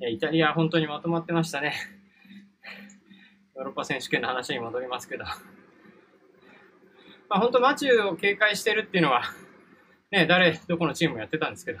[0.00, 1.74] いや、イタリアは本当にまとまってましたね。
[3.54, 5.24] ヨーロッパ選手権の話に戻りますけど。
[7.28, 9.22] まあ本当マチューを警戒してるっていうのは、
[10.10, 11.80] ね、誰、どこのチームやってたんですけど、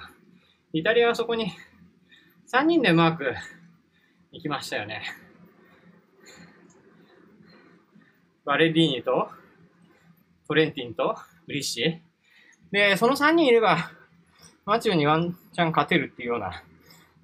[0.74, 1.52] イタリアはそこに
[2.52, 3.34] 3人でマーク
[4.32, 5.02] 行きましたよね。
[8.44, 9.30] バレディーニと、
[10.46, 12.72] トレンティンと、ブリッシー。
[12.72, 13.90] で、その3人いれば、
[14.66, 16.62] マチューにワンチャン勝てるっていうような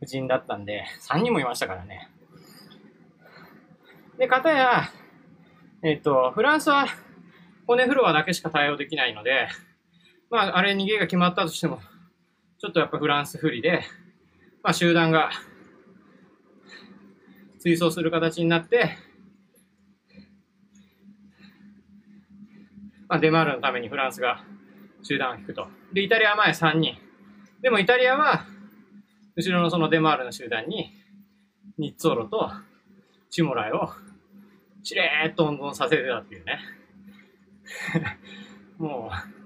[0.01, 2.09] 布陣だったんで、3人もいましたからね。
[4.17, 4.91] で、かたや、
[5.83, 6.87] えっ、と、フランスは
[7.67, 9.49] 骨フロアだけしか対応できないので、
[10.35, 11.79] まあ、あれ逃げが決まったとしても、
[12.59, 13.85] ちょっとやっぱフランス不利で、
[14.65, 15.31] まあ、集団が
[17.61, 18.97] 追走する形になって、
[23.09, 24.45] まあ、デマールのためにフランスが
[25.05, 25.69] 集団を引くと。
[25.93, 26.97] で、イタリアは前3人。
[27.63, 28.45] でもイタリアは、
[29.37, 30.91] 後ろのそのデマールの集団に、
[31.79, 32.51] ニッツォロと
[33.31, 33.89] チモライを、
[34.83, 36.59] しれーっと温存させてたっていうね。
[38.79, 39.44] もう、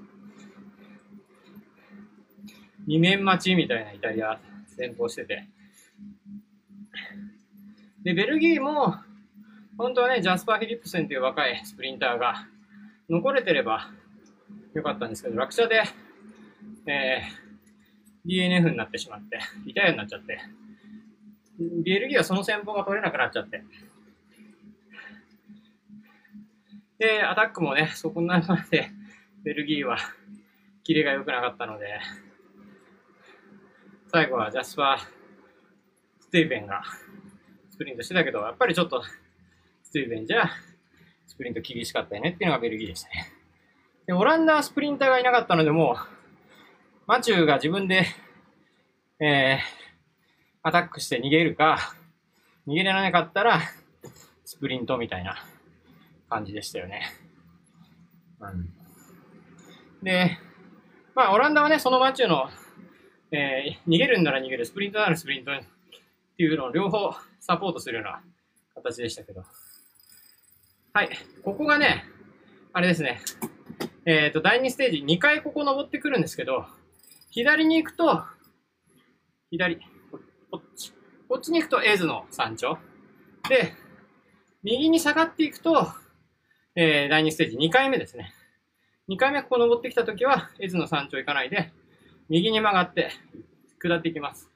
[2.88, 5.46] 2面待ちみたいなイタリア先行してて。
[8.02, 8.96] で、ベルギーも、
[9.76, 12.46] 本当はね、ジャスパー・フィリップセンという若いスプリンターが
[13.10, 13.90] 残れてれば
[14.72, 15.82] よかったんですけど、落車で、
[16.86, 20.40] えー、DNF になってしまって、リタイアになっちゃって、
[21.84, 23.62] ベルギーはその戦法が取れなくなっちゃって。
[26.98, 28.90] で、アタックもね、そこになって、
[29.44, 29.98] ベルギーは、
[30.84, 32.00] キレが良くなかったので、
[34.10, 36.82] 最後はジャスパー・スティーベンが
[37.68, 39.02] スプリントしてたけど、やっぱりちょっと、
[39.82, 40.48] スティーベンじゃ、
[41.26, 43.26] スプリント厳しかったよねっていうのがベルギーでしたね。
[44.06, 45.96] で、オランダはスプリンターがいなかったので、もう、
[47.06, 48.06] マチューが自分で、
[49.20, 51.78] えー、アタックして逃げるか、
[52.66, 53.60] 逃げられなかったら、
[54.46, 55.36] スプリントみたいな
[56.30, 57.02] 感じでしたよね。
[58.40, 58.72] うん、
[60.02, 60.38] で、
[61.14, 62.48] まあ、オランダはね、そのマチューの、
[63.30, 65.54] えー、逃げるんなら逃げる、スプリントならスプリントっ
[66.36, 68.22] ていうのを両方サポートするような
[68.74, 69.44] 形でしたけど。
[70.94, 71.10] はい。
[71.44, 72.04] ここがね、
[72.72, 73.20] あれですね。
[74.06, 76.66] えっ、ー、と、第2ステージ、2回ここ登ってくるんですけど、
[77.30, 78.24] 左に行くと、
[79.50, 79.82] 左、こ
[80.56, 80.92] っち。
[81.28, 82.78] こっちに行くとエズの山頂。
[83.48, 83.74] で、
[84.62, 85.92] 右に下がっていくと、
[86.74, 88.32] えー、第2ステージ2回目ですね。
[89.08, 91.72] 2回目ここ登ってきたときは、エズの山頂行かないで、
[92.28, 93.10] 右に曲がって、
[93.78, 94.50] 下っていきます。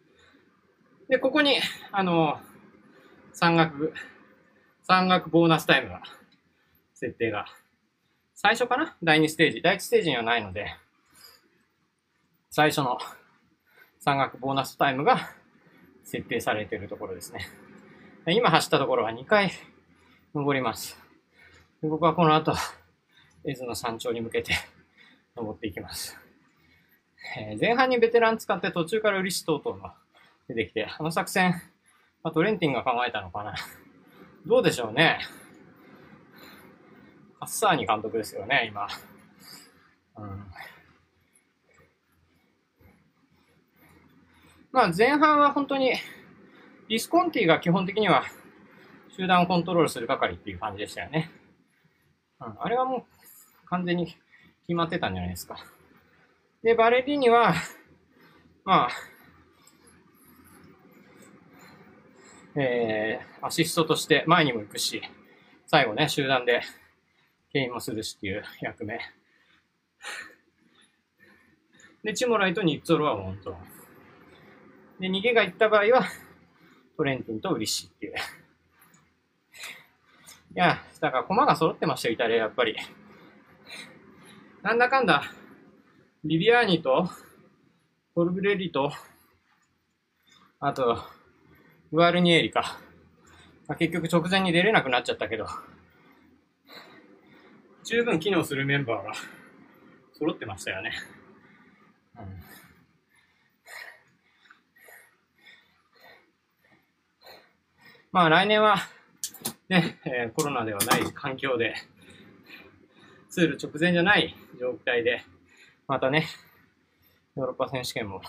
[1.08, 1.56] で、ここに、
[1.90, 2.38] あの、
[3.32, 3.94] 山岳、
[4.82, 6.02] 山岳ボーナスタイムが、
[6.94, 7.46] 設定が、
[8.35, 8.96] 最初かな？
[9.02, 9.62] 第2ステージ。
[9.62, 10.66] 第1ステージにはないので、
[12.50, 12.98] 最初の
[14.00, 15.30] 山岳ボーナスタイムが
[16.04, 17.46] 設定されているところですね。
[18.26, 19.50] 今走ったところは2回
[20.35, 20.98] 登ります。
[21.82, 22.54] 僕はこの後、
[23.44, 24.54] エズの山頂に向けて
[25.37, 26.21] 登っていきます。
[27.37, 29.94] えー、前半にベテラン使って途中から売り師等々が
[30.48, 31.54] 出てきて、あの作戦、
[32.22, 33.54] まあ、トレンティンが考えたのかな。
[34.46, 35.20] どうでしょうね。
[37.38, 38.87] カッサーニ監督ですよね、今。
[40.16, 40.46] うん。
[44.72, 45.92] まあ前半は本当に、
[46.88, 48.24] ディスコンティが基本的には
[49.16, 51.30] 集団をコントロールする係っていう感じでしたよね。
[52.40, 55.56] うん、あれはもう完全に決まってたんじゃないですか。
[56.62, 57.55] で、バレリーニは、
[58.64, 58.90] まあ、
[62.55, 65.03] えー、アシストとして前にも行くし、
[65.66, 66.62] 最後ね、集団で、
[67.53, 69.01] 牽引もするしっていう役目。
[72.05, 73.57] で、チモライとニッツォロは本当。
[75.01, 76.05] で、逃げが行った場合は、
[76.96, 78.14] トレンティンとウリッシーっていう。
[78.14, 78.16] い
[80.55, 82.77] や、だから駒が揃ってましたよ、イタリア、やっぱり。
[84.62, 85.25] なんだかんだ、
[86.24, 87.11] ビビアーニと、
[88.14, 88.92] コルブレリと、
[90.61, 91.02] あと、
[91.90, 92.78] グアルニエリか。
[93.66, 95.48] まあ、結局直前に出れなくなっちゃったけど、
[97.82, 99.12] 十分機能するメンバーが
[100.12, 100.92] 揃ってましたよね。
[102.16, 102.24] うん、
[108.12, 108.76] まあ来年は、
[109.68, 111.74] ね、え、コロナではない環境で、
[113.28, 115.24] ツール直前じゃない状態で、
[115.88, 116.26] またね、
[117.36, 118.20] ヨーロッパ選手権も、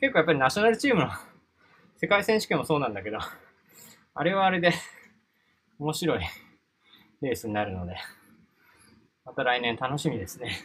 [0.00, 1.10] 結構やっぱりナショナルチームの
[1.96, 3.18] 世界選手権もそうなんだけど、
[4.14, 4.72] あれはあれで
[5.78, 6.20] 面白い
[7.20, 7.96] レースになるので、
[9.24, 10.58] また来年楽しみですね。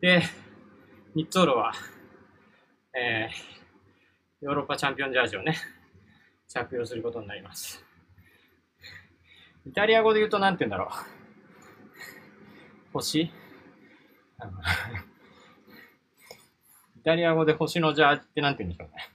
[0.00, 0.22] で、
[1.14, 1.72] ニッツォーロは、
[2.94, 5.56] えー、ヨーロッパチャンピオンジャージをね、
[6.48, 7.84] 着用することになります。
[9.66, 10.88] イタリア語で言うと何て言うんだろう。
[12.94, 13.30] 星？
[16.96, 19.10] イタリア語で星のジャージって何て言うんでしょうね。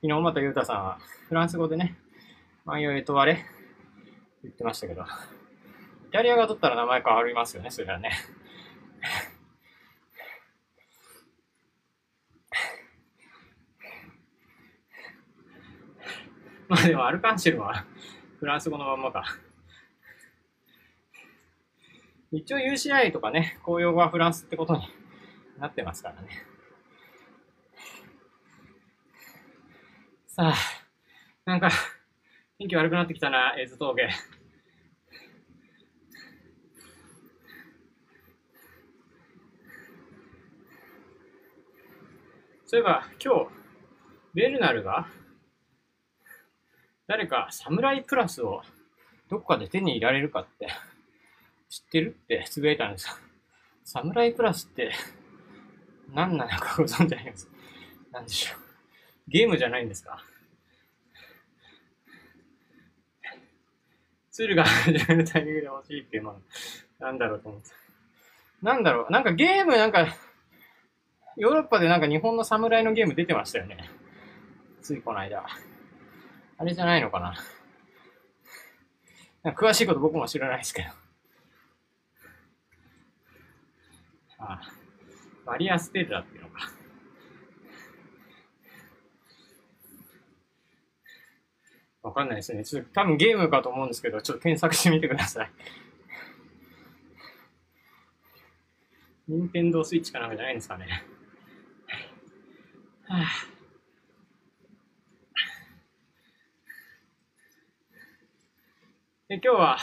[0.00, 1.96] 昨日、またゆうたさんは、フランス語でね、
[2.64, 3.44] マンヨエトワレ
[4.42, 5.06] 言ってましたけど、イ
[6.10, 8.12] タリアが取ったら名前変わりますよね、それはね。
[16.68, 17.84] まあでも、アルカンシェルは
[18.38, 19.24] フランス語のまんまか。
[22.30, 24.82] 一応 UCI とかね、 公用語はフランスってことに
[25.58, 26.28] なってますからね。
[30.26, 30.54] さあ、
[31.46, 31.70] なんか、
[32.58, 34.10] 天気悪くなってきたな、エイズ峠。
[42.66, 43.50] そういえば、今日、
[44.34, 45.08] ベルナルが、
[47.06, 48.62] 誰か、サムライプラスを
[49.30, 50.68] どこかで手に入れられるかって
[51.78, 52.16] 知ってる？
[52.24, 53.14] ってつぶやいたんですよ。
[53.84, 54.90] サムライプラスって
[56.12, 57.48] 何なのかご存知ないです？
[58.12, 58.60] 何でしょう？
[59.30, 60.24] ゲームじゃないんですか？
[64.32, 66.36] ツールが始めるタイミングで欲しいっていうのは、
[67.00, 67.68] なんだろうと思って。
[68.62, 70.06] なんだろう、なんかゲームなんか、
[71.36, 73.78] ヨーロッパでなんか日本の侍のゲーム出てましたよね。
[74.82, 75.44] ついこの間。
[76.56, 77.20] あれじゃないのか。
[79.44, 79.52] な？
[79.52, 80.88] 詳しいこと僕も知らないですけど。
[84.38, 84.60] ああ、
[85.44, 86.70] バリアステルラっていうのか。
[92.02, 92.64] わかんないですね。
[92.64, 95.50] ちょっと多分ゲームかと思うんですけど、ちょっと検索してみてください。
[99.28, 101.04] 任天堂スイッチかなんかじゃないんですかね。
[103.08, 103.26] はあ、
[109.28, 109.78] で今日は、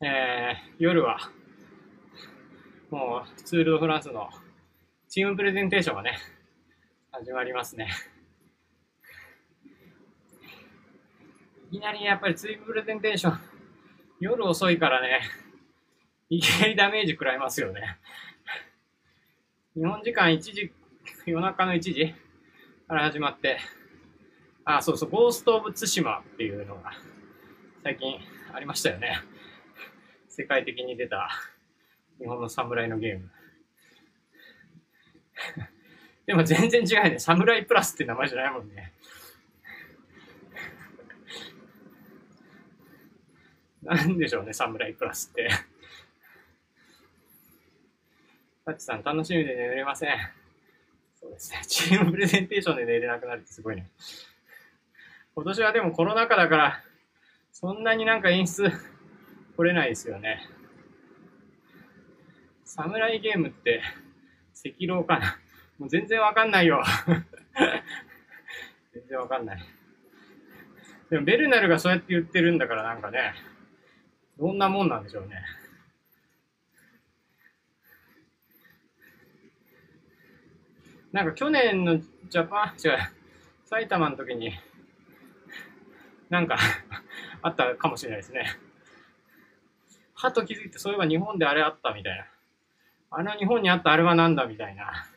[0.00, 1.18] えー、夜は、
[2.90, 4.30] もうツール・ド・フランスの
[5.08, 6.18] チームプレゼンテーションがね、
[7.12, 7.90] 始まりますね。
[11.70, 13.38] いきなりやっぱりツイプレゼンテーション、
[14.20, 15.20] 夜遅いからね、
[16.30, 17.98] いきなりダメージ食らいますよね。
[19.74, 20.72] 日本時間1時、
[21.26, 22.14] 夜中の1時
[22.88, 23.58] から始まって、
[24.64, 26.92] あ、そうそう、ゴースト・オブ・ツシマっていうのが
[27.82, 28.18] 最近
[28.54, 29.20] ありましたよね。
[30.30, 31.28] 世界的に出た
[32.18, 33.30] 日本の侍のゲーム。
[36.26, 37.18] でも全然違うね。
[37.18, 38.92] 侍プラスって名前じゃないもんね。
[43.82, 45.48] なんでしょうね、サムライプラスって。
[48.64, 50.16] タッチさん、楽しみで眠れません。
[51.14, 51.62] そうですね。
[51.66, 53.90] チームプレゼンテーションで寝れなくなるってすごいね。
[55.34, 56.84] 今年はでもコロナ禍だから、
[57.52, 58.70] そんなになんか演出
[59.56, 60.57] 来れないですよね。
[62.68, 63.80] サムライゲームって、
[64.52, 65.38] 赤狼かな。
[65.78, 66.84] もう全然わかんないよ。
[68.92, 69.64] 全然わかんない。
[71.08, 73.32] でもベルナルがそうやって言ってるんだからなんかね、
[74.38, 75.42] どんなもんなんでしょうね。
[81.10, 82.98] なんか去年のジャパン、違う、
[83.64, 84.52] 埼玉の時に、
[86.28, 86.58] なんか
[87.40, 88.58] あったかもしれないですね。
[90.12, 92.26] はと気づいて、そういえば日本であれあったみたいな。
[93.10, 95.08] あの日本にあったあれはなんだみたいな。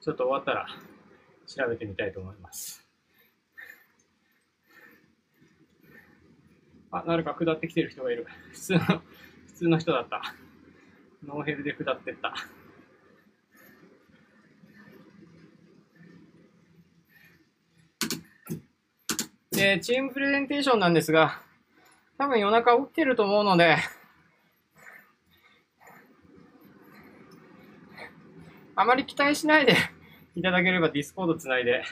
[0.00, 0.66] ちょっと終わったら
[1.46, 2.86] 調べてみたいと思います。
[6.90, 8.26] あ、誰か下ってきてる人がいる。
[8.52, 9.02] 普通の、普
[9.54, 10.34] 通の人だった。
[11.26, 12.34] ノーヘルで下ってった。
[19.54, 21.40] で、チームプレゼンテーションなんですが、
[22.18, 23.76] 多分夜中起きてると思うので、
[28.74, 29.76] あまり期待しないで
[30.34, 31.84] いただければディスコードつないで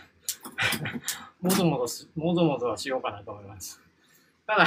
[1.40, 3.80] もぞもぞし、もぞもぞはしようかなと思います。
[4.44, 4.64] ただ、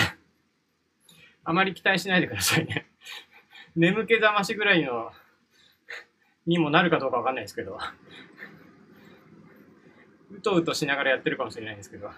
[1.43, 2.87] あまり期待しないでくださいね。
[3.75, 5.11] 眠気覚ましぐらいの、
[6.45, 7.77] にもなるかどうかわかんないですけど、
[10.31, 12.09] うとうとしながらやってるかもしれないんですけど、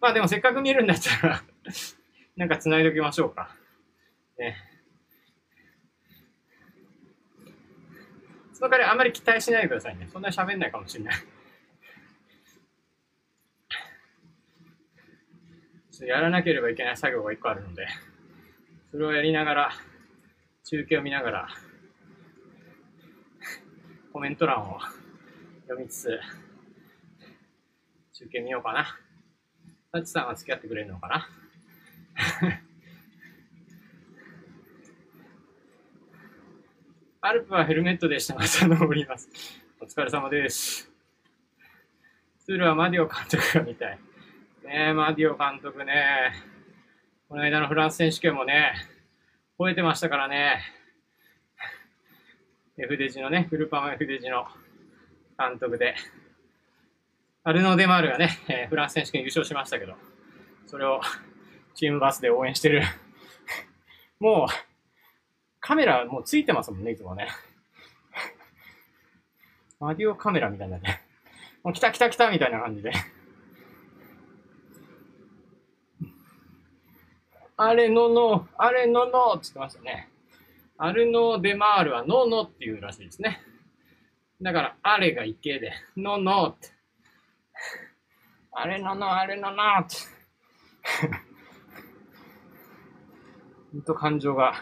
[0.00, 1.42] まあでもせっかく見るんだったら
[2.36, 3.54] なんか繋いでおきましょうか。
[4.38, 4.56] ね。
[8.52, 10.08] その代わりあんまり期待しないでくださいね。
[10.08, 11.14] そんなに喋んないかもしれない
[16.06, 17.88] やらなければいけない作業が一個あるので、
[18.92, 19.72] それをやりながら、
[20.64, 21.48] 中継を見ながら、
[24.12, 24.78] コメント欄を
[25.66, 26.20] 読みつつ、
[28.12, 28.86] 中継見ようかな。
[29.92, 31.28] タチさんは付き合ってくれるのかな？
[37.22, 38.34] アルプはヘルメットでした。
[38.34, 39.28] また登ります。
[39.80, 40.90] お疲れ様です。
[42.40, 43.98] ツールはマディオ監督が見たい。
[44.64, 46.32] ねえ、マディオ監督ね。
[47.28, 48.74] この間のフランス選手権もね、
[49.58, 50.60] 吠えてましたからね。
[52.76, 54.46] F デジのね、フルパマ F デジの
[55.38, 55.94] 監督で。
[57.44, 59.94] アルノ・デマールがね、えー、フランス選手権優勝しましたけど、
[60.66, 61.00] それを
[61.74, 62.82] チームバスで応援してる。
[64.20, 64.48] もう、
[65.60, 67.28] カメラもうついてますもんね、いつもね。
[69.80, 71.02] マディオカメラみたいなね。
[71.62, 72.92] もう来た来た来たみたいな感じで。
[77.56, 80.08] あれのの、あれののって言ってましたね。
[80.76, 83.40] アルノ・デマールはののっていうらしいですね。
[84.40, 86.77] だから、あれが池で、ののって。
[88.52, 89.96] あれのの、あれののって。
[93.72, 94.54] ほんと感情が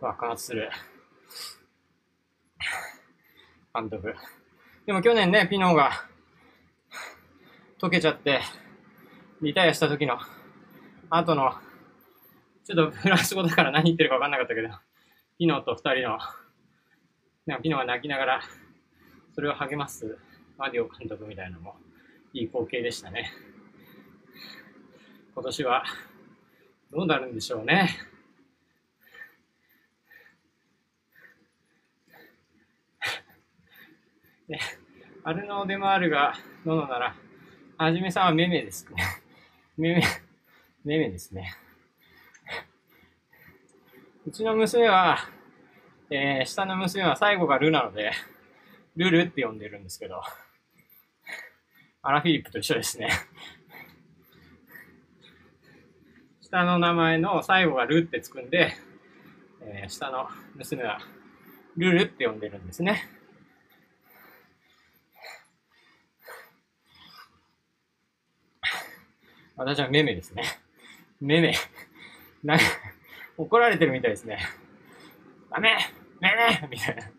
[0.00, 0.70] 爆発する
[3.74, 4.14] 監督。
[4.86, 5.90] でも去年ね、ピノーが
[7.80, 8.40] 溶けちゃって、
[9.42, 10.18] リタイアした時の
[11.10, 11.52] 後の、
[12.64, 14.68] ちょっとフランス語だから何言ってるか分かんなかったけど、
[15.38, 16.18] ピノーと二人の、
[17.46, 18.40] なんかピノーが泣きながら、
[19.34, 20.18] それを励ます
[20.56, 21.76] マディオ監督みたいなのも
[22.34, 23.30] いい光景でしたね。
[25.34, 25.84] 今年は
[26.90, 27.96] どうなるんでしょうね。
[34.48, 34.58] で、
[35.22, 37.14] アルノー・デマールがどのなら、
[37.78, 39.00] はじめさんはメメですね。
[39.78, 40.02] メメ、
[40.84, 41.54] メメですね。
[44.26, 45.18] うちの娘は、
[46.10, 48.10] えー、下の娘は最後がルなので、
[48.96, 50.20] ルルって呼んでるんですけど、
[52.06, 53.08] アラフィリップと一緒ですね。
[56.42, 58.74] 下の名前の最後がルってつくんで、
[59.62, 61.00] えー、下の娘は
[61.78, 63.08] ルルって呼んでるんですね。
[69.56, 70.42] 私はメメですね。
[71.22, 71.54] メメ。
[72.42, 72.64] なんか、
[73.38, 74.40] 怒られてるみたいですね。
[75.50, 75.74] ダメ
[76.20, 77.13] メメみたいな。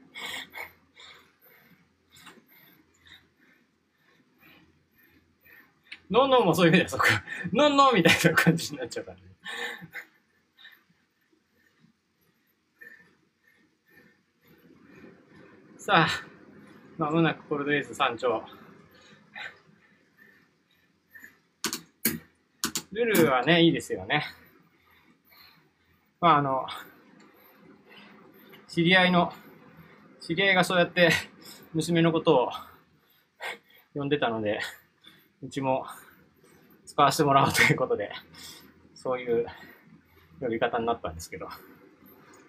[6.09, 7.23] ノンノンもそういう意味ではそっか。
[7.53, 9.23] ノンノンみたいな感じになっちゃうからね。
[15.77, 16.09] さあ、
[16.97, 18.43] まもなくコールドレーズ山頂。
[22.91, 24.25] ルルはね、いいですよね。
[26.21, 26.65] まあ、あの、
[28.67, 29.31] 知り合いの、
[30.21, 31.11] 知り合いがそうやって
[31.73, 32.51] 娘のことを
[33.93, 34.59] 呼んでたので、
[35.45, 35.85] うちも
[36.85, 38.11] 使わせてもらおうということで、
[38.95, 39.45] そういう
[40.39, 41.45] 呼び方になったんですけど、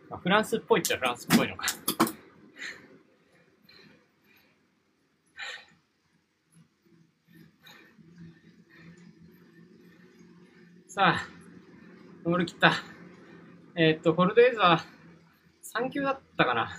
[0.08, 1.66] まあ、フランスっぽいっちゃフランスっぽいのか。
[10.88, 11.28] さあ、
[12.24, 12.72] 登り切った。
[13.74, 16.70] えー、っと、フォルデーザー3級だったかな。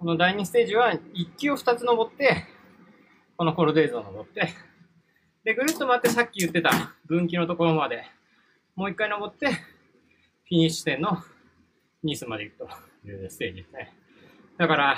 [0.00, 2.46] この第2ステージは1級を2つ登って、
[3.36, 4.48] このコルデイズを登って、
[5.44, 6.70] で、ぐるっと回ってさっき言ってた
[7.04, 8.06] 分岐のところまで、
[8.76, 11.18] もう一回登って、フィニッシュ点の
[12.02, 12.68] ニースまで行くと
[13.06, 13.92] いうステージですね。
[14.56, 14.96] だから、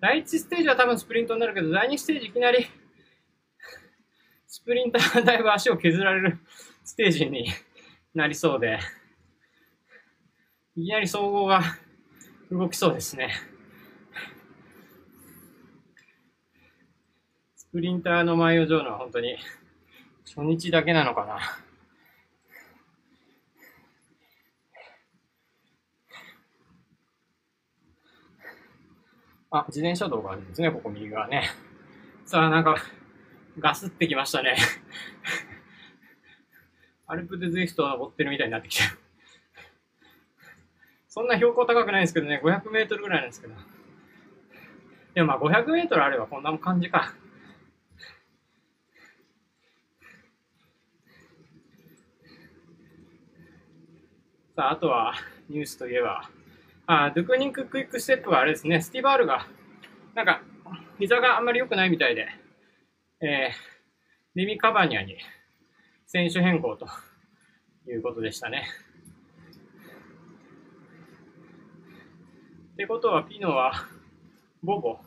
[0.00, 2.66] 第1ステージは多分スプリントになるけど、第2ステージいきなり、
[4.48, 6.40] スプリンターがだいぶ足を削られる
[6.82, 7.46] ステージに
[8.14, 8.80] なりそうで、
[10.74, 11.62] いきなり総合が
[12.54, 13.30] 動きそうですね。
[17.56, 19.36] スプリンターの前を上のは本当に
[20.24, 21.40] 初日だけなのかな。
[29.50, 31.50] あ、自転車道があるんですね、ここ右側ね。
[32.24, 32.76] さあ、なんか、
[33.58, 34.56] ガスってきましたね。
[37.06, 39.03] アルプデズイフト登ってるみたいになってきてる。
[41.14, 43.54] そんな標高高くないんですけどね、500メートルぐらいなんですけど。
[45.14, 47.14] でもまあ500メートルあればこんな感じか。
[54.56, 55.14] さあ、あとは
[55.48, 56.28] ニュースといえば、
[56.88, 59.46] あドゥクニンククイックステップはあれですね、スティバールが、
[60.16, 60.42] なんか、
[60.98, 62.26] 膝があんまり良くないみたいで、
[63.20, 65.16] えー、レミ・カバニャに
[66.06, 66.88] 選手変更と
[67.86, 68.64] いうことでしたね。
[72.74, 73.72] ってことは、ピノは、
[74.60, 74.98] ボボ、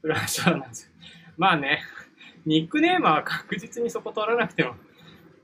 [0.00, 0.92] フランスなんですよ。
[1.36, 1.82] まあね、
[2.46, 4.76] ニックネームは確実にそこ取らなくても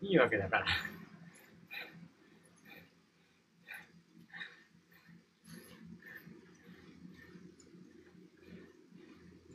[0.01, 0.67] いいわけだから。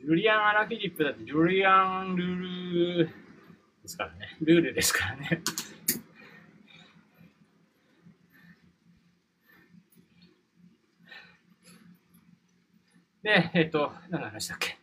[0.02, 4.36] ジュリアン・アラ・フィリップだってジュリアン・ルールですからね。
[4.42, 5.42] ルールですからね。
[13.22, 14.76] で、えっ、と、何の話だっけ？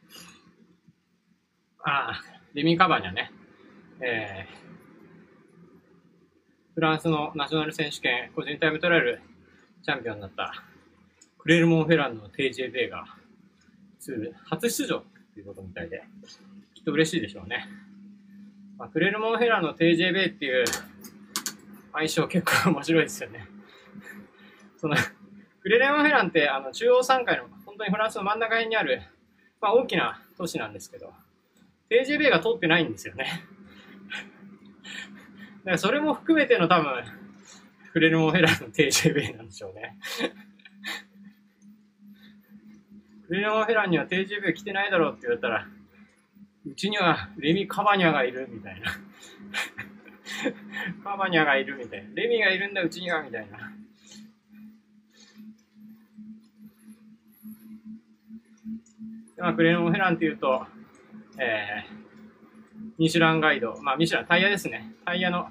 [1.84, 2.22] ああ、
[2.54, 3.32] レミ・カバーニャね。
[4.02, 4.54] えー、
[6.74, 9.22] フランスのナショナル選手権個人タイムトライアル
[9.84, 10.54] チャンピオンになった
[11.38, 13.06] クレルモン・フェランの TJB が
[14.46, 16.02] 初出場ということみたいで、
[16.74, 17.68] きっと嬉しいでしょうね。
[18.78, 20.66] まあ、クレルモン・フェランの TJB っていう
[21.92, 23.46] 相性結構面白いですよね。
[24.78, 24.96] その、
[25.62, 27.50] クレルモン・フェランってあの中央3階の
[27.80, 29.02] 当にフランスの真ん中辺にある、
[29.62, 31.14] まあ、大きな都市なんですけど、
[31.90, 33.26] TJB が通ってないんですよね。
[35.64, 37.04] だからそれも含めての多分、
[37.92, 39.98] フレルモンフェラーの TJB なんでしょうね。
[43.28, 45.68] フレルモンフェラーには TJB 来てないだろうって言われたら、
[46.66, 48.92] うちにはレミ・カバニャがいるみたいな。
[51.04, 52.10] カバニャがいるみたいな。
[52.14, 53.74] レミがいるんだ、うちにはみたいな。
[59.40, 60.66] まあ、クレノン・フェランっていうと、
[61.38, 64.94] えー、ミシュランガイド、まあ、ミシュラン、タイヤですね。
[65.06, 65.48] タイヤの、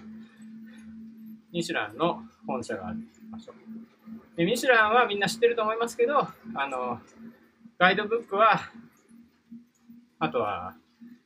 [1.53, 2.99] ミシュランの本社がある
[3.33, 3.53] 場所。
[4.37, 7.01] で、ミシュランはみんな知ってると思いますけど、あの、
[7.79, 8.61] ガイドブックは、
[10.19, 10.77] あとは、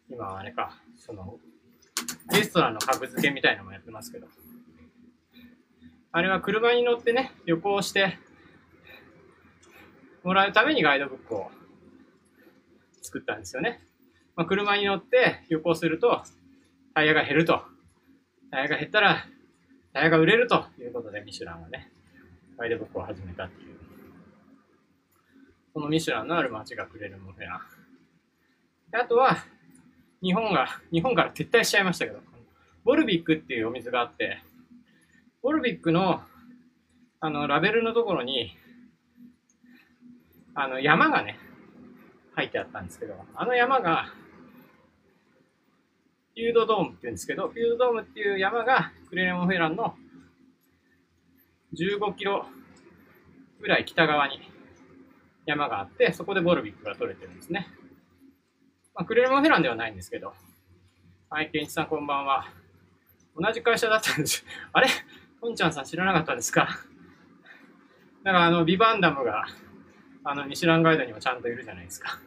[0.08, 1.40] 今はあれか、その、
[2.32, 4.28] レストランの格付けみたいなのもやってますけど、
[6.12, 8.18] あれは車に乗ってね、旅行して
[10.22, 11.50] もらうためにガイドブックを
[13.12, 13.82] 作ったんですよね。
[14.36, 16.22] まあ、車に乗って旅行すると、
[16.94, 17.60] タイヤが減ると。
[18.50, 19.26] タイヤが減ったら、
[19.92, 21.92] タイヤが売れるということで、ミシュランはね、
[22.56, 23.76] ガイドブックを始めたっていう。
[25.74, 27.60] このミシュランのある街がくれるものや。
[28.92, 29.36] あとは、
[30.22, 32.20] 日本が、日本から撤退しちゃいましたけど、
[32.84, 34.42] ボルビックっていうお水があって、
[35.42, 36.22] ボルビックの、
[37.20, 38.56] あの、ラベルのところに、
[40.54, 41.38] あの、山がね、
[42.36, 44.04] 書いてあったんですけど、あの山が、
[46.34, 49.94] フィールドドームって言うんですけど、フィールドドームっていう山がクレレモフェランの
[51.74, 52.46] 15キロ
[53.60, 54.40] ぐらい北側に
[55.46, 57.68] 山があって、そこでボルビックが取れてるんですね。
[58.94, 60.32] まあ、クレレモフェランではないんですけど、
[61.28, 62.46] はい、ケンチさんこんばんは。
[63.36, 64.44] 同じ会社だったんです。
[64.72, 64.88] あれ？
[65.40, 66.68] ポンちゃんさん知らなかったですか？
[68.24, 69.46] だからあの、ビバンダムが
[70.24, 72.18] あの、ミシュランガイドにもちゃんといるじゃないですか。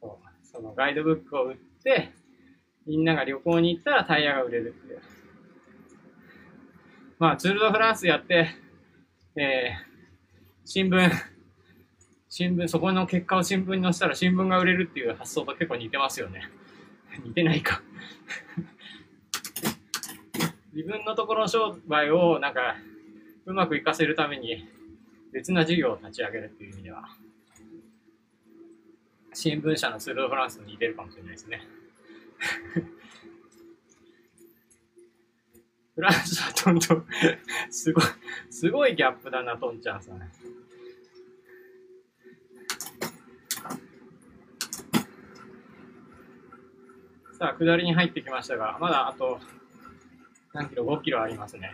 [0.00, 0.46] そう。
[0.46, 2.12] そのガイドブックを売って、
[2.86, 5.00] みんなが旅行に行ったらタイヤが売れるっていう。
[7.18, 8.54] まあ、ツールドフランスやって、
[9.34, 9.88] えー、
[10.64, 11.10] 新聞、
[12.28, 16.48] 新聞、そこの結果を新聞に載せたら新聞が売れるっていう発想と結構似てますよね。
[17.24, 17.82] 似てないか
[20.72, 22.76] 自分のところの商売をなんか
[23.46, 24.68] うまくいかせるために
[25.32, 27.08] 別な事業を立ち上げるっていう意味では
[29.40, 31.60] 新聞社のツール・ド・フランスに似てるかもしれないですね。
[35.94, 37.06] フランスはどんどん
[37.70, 38.04] すごい、
[38.50, 40.18] すごいギャップだな、トンちゃんさん。
[47.38, 49.38] さあ、下りに入ってきましたが、まだあと、
[50.52, 51.72] 何キロ ?5 キロありますね。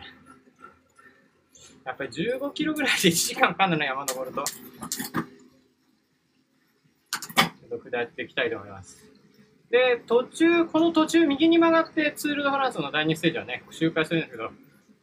[1.85, 4.43] やっぱり15キロぐらいで1時間かかんのね、山登ると。
[4.43, 8.97] ちょっと下っていきたいと思います。
[9.69, 14.45] で、途中、この途中、右に曲がってツール・ド・フランスの第2ステージはね、周回するんですけど、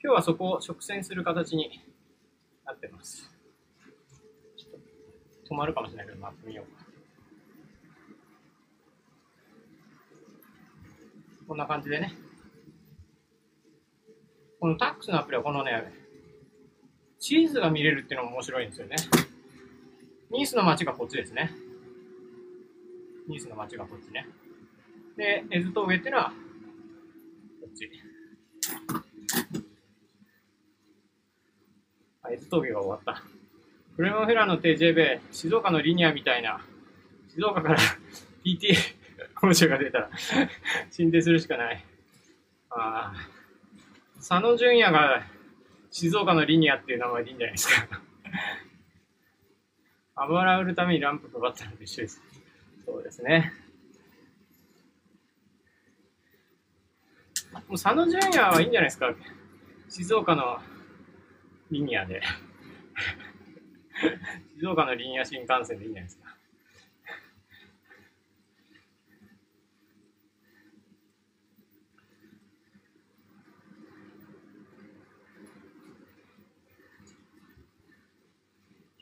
[0.03, 1.81] 今日はそこを直線する形に
[2.65, 3.31] なってます。
[4.57, 4.81] ちょっ
[5.47, 6.83] と止まるかもしれないけど、回ってみようか。
[11.47, 12.13] こんな感じでね。
[14.59, 16.02] このタックスのアプリはこのね、
[17.23, 18.97] 地図が見れるっていうのも面白いんですよね。
[20.33, 21.53] ニースの街がこっちですね。
[23.29, 24.27] ニースの街がこっちね。
[25.17, 26.33] で、エズ峠っていうのは、
[27.61, 27.89] こっち。
[32.23, 33.23] あ、エズ峠が終わった。
[33.95, 36.61] クレモフェラの TJB、静岡のリニアみたいな、
[37.29, 37.79] 静岡から
[38.45, 38.75] PTA
[39.37, 40.11] 本社が出たら
[40.91, 41.85] 進呈するしかない。
[42.71, 43.29] ああ。
[44.17, 45.25] 佐野純也が
[45.93, 48.01] 静岡のリニアっていう名前でいいんじゃないですか
[50.17, 52.23] 油売るためにランプ配ったのと一緒です。
[52.87, 53.53] そうですね。
[57.53, 59.15] もう佐野純也はいいんじゃないですか。
[59.91, 60.59] 静岡の
[61.71, 62.23] リニアで。
[64.57, 66.22] 静岡のリニア新幹線でいいんじゃないですか。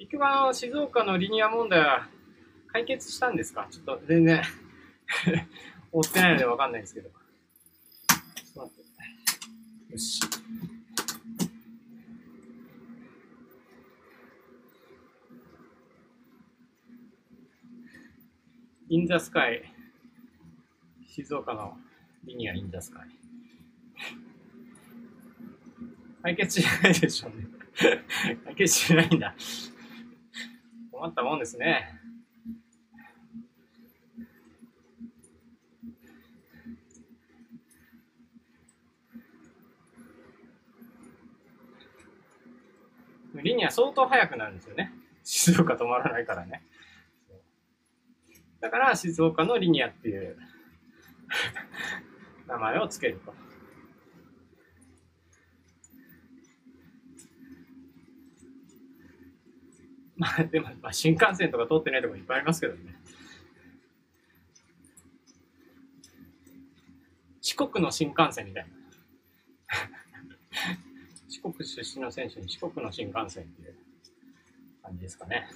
[0.00, 2.08] 結局あの、静岡のリニア問題は
[2.72, 3.68] 解決したんですか？
[3.70, 4.42] ちょっと全然
[5.92, 7.10] 追ってないのでわかんないですけど。
[9.90, 10.20] よし。
[18.88, 19.62] インザスカイ。
[21.06, 21.76] 静岡の
[22.24, 23.08] リニアインザスカイ。
[26.22, 27.46] 解決しないでしょうね。
[28.46, 29.34] 解決しないんだ。
[31.00, 31.98] 困ったもんですね。
[43.42, 44.92] リニア相当速くなるんですよね。
[45.24, 46.62] 静岡止まらないからね。
[48.60, 50.36] だから静岡のリニアっていう
[52.46, 53.32] 名前を付けると。
[60.20, 62.94] まあでも、まあ、新幹線とか通ってないとこいっぱいありますけどね。
[67.40, 68.68] 四国の新幹線みたいな。
[71.26, 73.74] 四国出身の選手に四国の新幹線っていう
[74.82, 75.48] 感じですかね。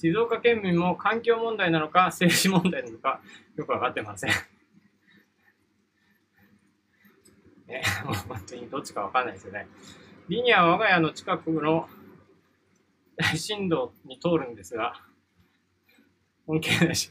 [0.00, 3.20] 静岡県民も環境問題なのか政治問題なのか
[3.56, 4.30] よくわかってません。
[7.66, 9.66] ね、もう本当にどっちかわかんないですよね。
[10.28, 11.88] リニアは我が家の近くの
[13.16, 15.04] 大震度に通るんですが、
[16.46, 17.10] 本気ないし。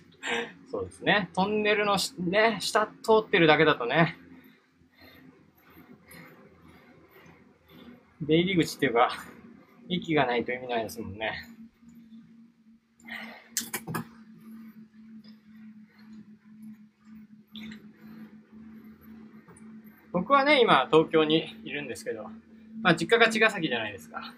[0.72, 1.30] そうですね。
[1.34, 4.18] トンネルのね、下通ってるだけだとね、
[8.22, 9.12] 出入り口っていうか、
[9.90, 11.57] 息がないと意味ないですもんね。
[20.28, 22.24] 僕はね、今東京にいるんですけど、
[22.82, 24.34] まあ実家が茅ヶ崎じゃないですか。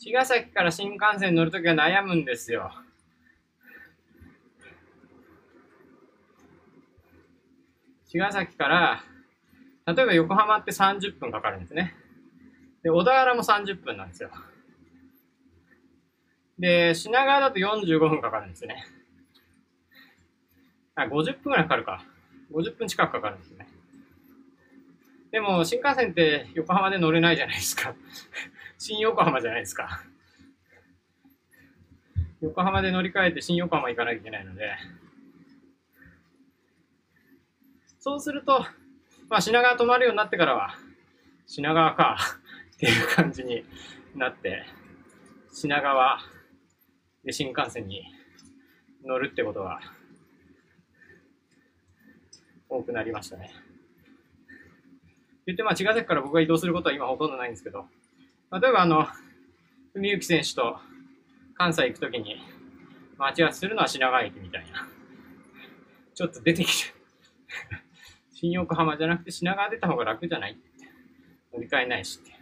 [0.00, 2.72] 茅ヶ崎から新幹線乗るときは悩むんですよ。
[8.08, 9.04] 茅ヶ崎から、
[9.86, 11.94] 例えば横浜って30分かかるんですね。
[12.82, 14.30] で、小田原も30分なんですよ。
[16.58, 18.84] で、品川だと45分かかるんですね。
[20.96, 22.04] あ、50分くらいかかるか。
[22.52, 23.68] 50分近くかかるんですね。
[25.34, 27.92] でも、新幹線って横浜で乗れないじゃないですか。
[28.78, 30.04] 新横浜じゃないですか。
[32.40, 34.76] 横浜で乗り換えて新横浜行かなきゃいけないので、
[37.98, 38.64] そうすると、
[39.28, 40.78] まあ品川止まるようになってからは、
[41.48, 42.16] 品川か
[42.76, 43.64] っていう感じに
[44.14, 44.64] なって、
[45.50, 46.20] 品川
[47.24, 48.04] で新幹線に
[49.02, 49.80] 乗るってことは
[52.68, 53.73] 多くなりましたね。
[55.46, 57.86] 言ってまあ茅ヶ崎から僕が移動することは今ほとんどないんですけど、
[58.52, 59.06] 例えばあの、
[59.94, 60.78] 文幸選手と
[61.54, 62.36] 関西行くときに
[63.18, 64.88] 待ち合わせするのは品川駅みたいな。
[66.14, 66.94] ちょっと出てきて
[68.32, 70.60] 新横浜じゃなくて品川出た方が楽じゃないって。
[71.52, 72.32] 乗り換えないしって。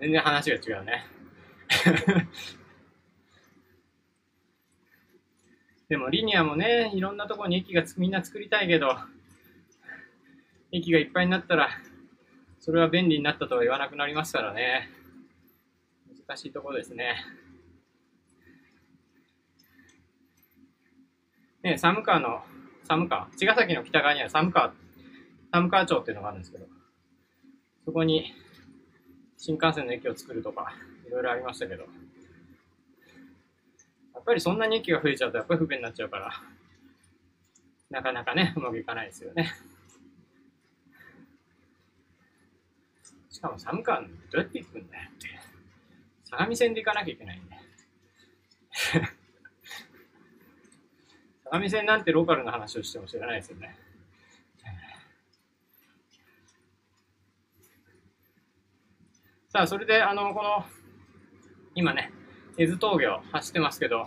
[0.00, 1.04] 全然話が違うね。
[5.88, 8.96] でもリニアもね、いろんなところに駅がみんな作りたいけど、
[10.72, 11.68] 駅がいっぱいになったら、
[12.58, 14.90] それは便利になったとは言わなくなりますからね。
[16.26, 17.14] 難しいところですね。
[21.62, 22.42] ね、寒川の、
[22.88, 24.72] 寒川、茅ヶ崎の北側には寒川、
[25.52, 26.66] 寒川町っていうのがあるんですけど、
[27.84, 28.34] そこに
[29.36, 30.72] 新幹線の駅を作るとか、
[31.06, 31.86] いろいろありましたけど、
[34.16, 36.32] やっぱりそんなに駅が増えちゃうとやっぱり不便になっちゃうから、
[37.90, 39.54] なかなかね、うまくいかないですよね。
[43.30, 45.28] しかも寒川どうやって行くんだよって。
[46.24, 47.56] 相模線で行かなきゃいけないんで。
[51.44, 53.78] 相模線なんてローカルな話をしても知らないですよね。
[59.50, 60.64] さあ、それで、あの、この、
[61.74, 62.10] 今ね、
[62.58, 64.06] 伊豆峠を走ってますけど、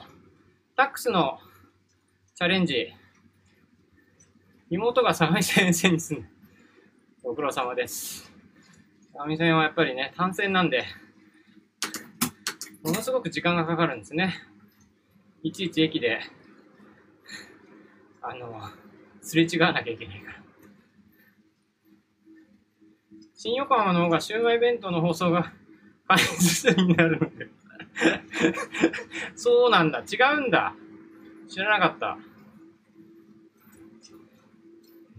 [0.76, 1.38] タックスの
[2.34, 2.92] チャレンジ、
[4.72, 6.30] 妹が相模線線に住んで、
[7.22, 8.34] ご苦労様です。
[9.14, 10.84] 相模線はやっぱりね、単線なんで、
[12.82, 14.34] ものすごく時間がかかるんですね。
[15.44, 16.20] いちいち駅で、
[18.24, 18.62] あの、
[19.22, 20.40] すれ違わなきゃいけないから。
[23.36, 25.54] 新横浜の方がシウマイ弁当の放送が
[26.08, 27.59] 解説になるので
[29.36, 30.00] そうなんだ。
[30.00, 30.74] 違うんだ。
[31.48, 32.18] 知らなかった。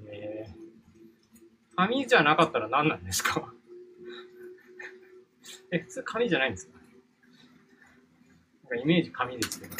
[0.07, 3.53] えー、紙じゃなかったら何なんですか？
[5.73, 6.79] え、普通紙じゃないんですか？
[6.79, 9.77] なんかイメージ紙ですけど。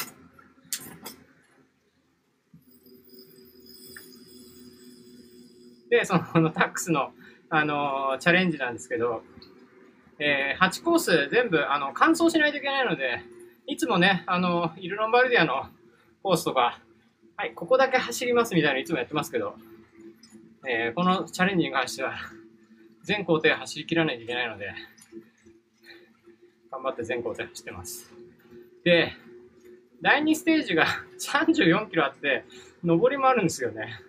[5.89, 7.11] で、その、タックスの、
[7.49, 9.23] あのー、チャレンジなんですけど、
[10.23, 13.23] えー、8コース全部、あの、完走しないといけないので、
[13.65, 15.65] いつもね、あの、イルロンバルディアの
[16.21, 16.79] コースとか、
[17.37, 19.55] はい、ここだけ走りますみたいなのいつもやってますけど、
[20.69, 22.13] えー、このチャレンジに関しては、
[23.03, 24.75] 全工程走り切らないといけないので、
[26.69, 28.13] 頑張って全校で走ってます。
[28.83, 29.13] で、
[30.03, 30.85] 第2ステージが
[31.19, 32.45] 34キロあって、
[32.83, 33.99] 上りもあるんですよね。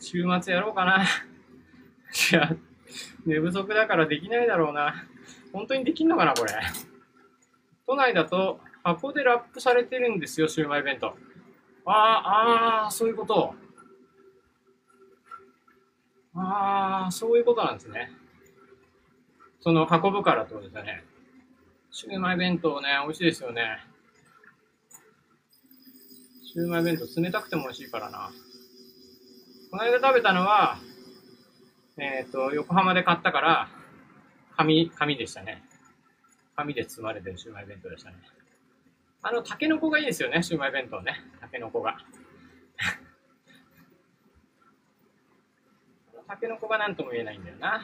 [0.00, 1.04] 週末やろうかな。
[2.32, 2.56] いや、
[3.26, 5.06] 寝不足だからできないだろうな。
[5.52, 6.52] 本当にできんのかな、これ。
[7.86, 11.08] 都内だと箱でラップされてるんですよ、シウマイ弁当。
[11.86, 13.54] ああ、ああ、そういうこと。
[16.34, 18.12] ああ、そういうことなんですね。
[19.60, 21.04] その運ぶからってことですよね。
[21.90, 23.84] シューマイ弁当ね、美味しいですよね。
[26.52, 28.30] シューマイ弁当冷たくても美味しいからな。
[29.70, 30.78] この間食べたのは、
[32.02, 33.68] えっ、ー、と、横浜で買ったから、
[34.56, 35.62] 紙、紙でしたね。
[36.56, 38.16] 紙で包まれてるシューマイ弁当でしたね。
[39.22, 41.16] あの、タケノコがいいですよね、シューマイ弁当ね。
[41.42, 41.98] タケノコが。
[46.26, 47.82] タケノコが何とも言えないんだよな。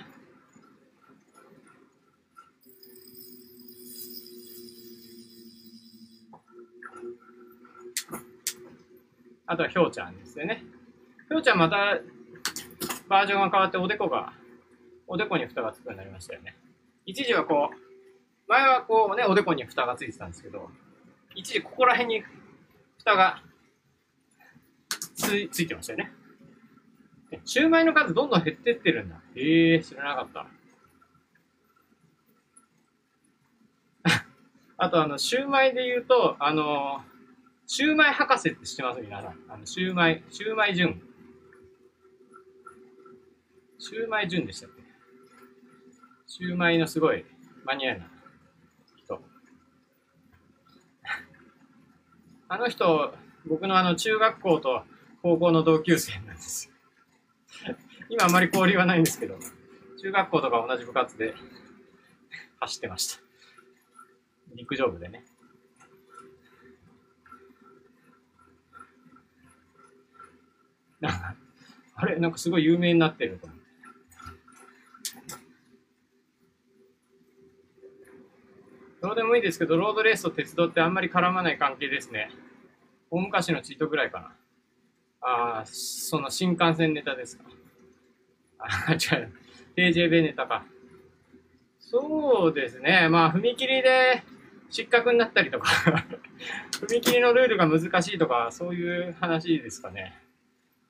[9.48, 10.64] あとはひょうちゃんですよね。
[11.28, 12.00] ひょうちゃんまた
[13.08, 14.32] バージョンが変わっておでこが、
[15.06, 16.56] おでこに蓋がつくようになりましたよね。
[17.04, 17.76] 一時はこう、
[18.48, 20.70] 前はこうね、おでこに蓋がついてたんですけど、
[21.34, 22.24] 一時ここら辺に
[22.98, 23.42] 蓋が
[25.14, 26.12] つついてましたよね。
[27.44, 29.16] シューマイの数どんどん減ってってるんだ。
[29.34, 30.28] へえー、知らなかっ
[34.04, 34.24] た。
[34.78, 37.16] あとあの、シューマイで言うと、あのー
[37.68, 39.00] シューマイ博士って知ってます？
[39.00, 39.36] 皆さん。
[39.48, 41.02] あの、シューマイ、シューマイ順。
[43.78, 44.82] シューマイ順でしたっけ？
[46.26, 47.24] シューマイのすごい
[47.64, 48.06] マニアな
[48.96, 49.22] 人。
[52.48, 53.14] あの人、
[53.46, 54.84] 僕のあの中学校と
[55.22, 56.72] 高校の同級生なんです。
[58.08, 59.38] 今あまり交流はないんですけど、
[60.00, 61.34] 中学校とか同じ部活で
[62.60, 63.22] 走ってました。
[64.54, 65.24] 陸上部でね。
[71.98, 73.58] あれなんかすごい有名になってると思う。
[79.06, 82.28] どうでもいいですけど、ロードレースと鉄道ってあんまり絡まない関係ですね。
[83.08, 84.32] 大昔のチートぐらいかな。
[85.20, 87.44] ああ、その新幹線ネタですか。
[88.58, 89.32] ああ、違う。
[89.76, 90.64] TJB ネタか。
[91.78, 93.08] そうですね。
[93.08, 94.24] まあ、踏切で
[94.70, 95.68] 失格になったりとか
[96.88, 100.20] 踏切のルールが難しいとか、そういう話ですかね。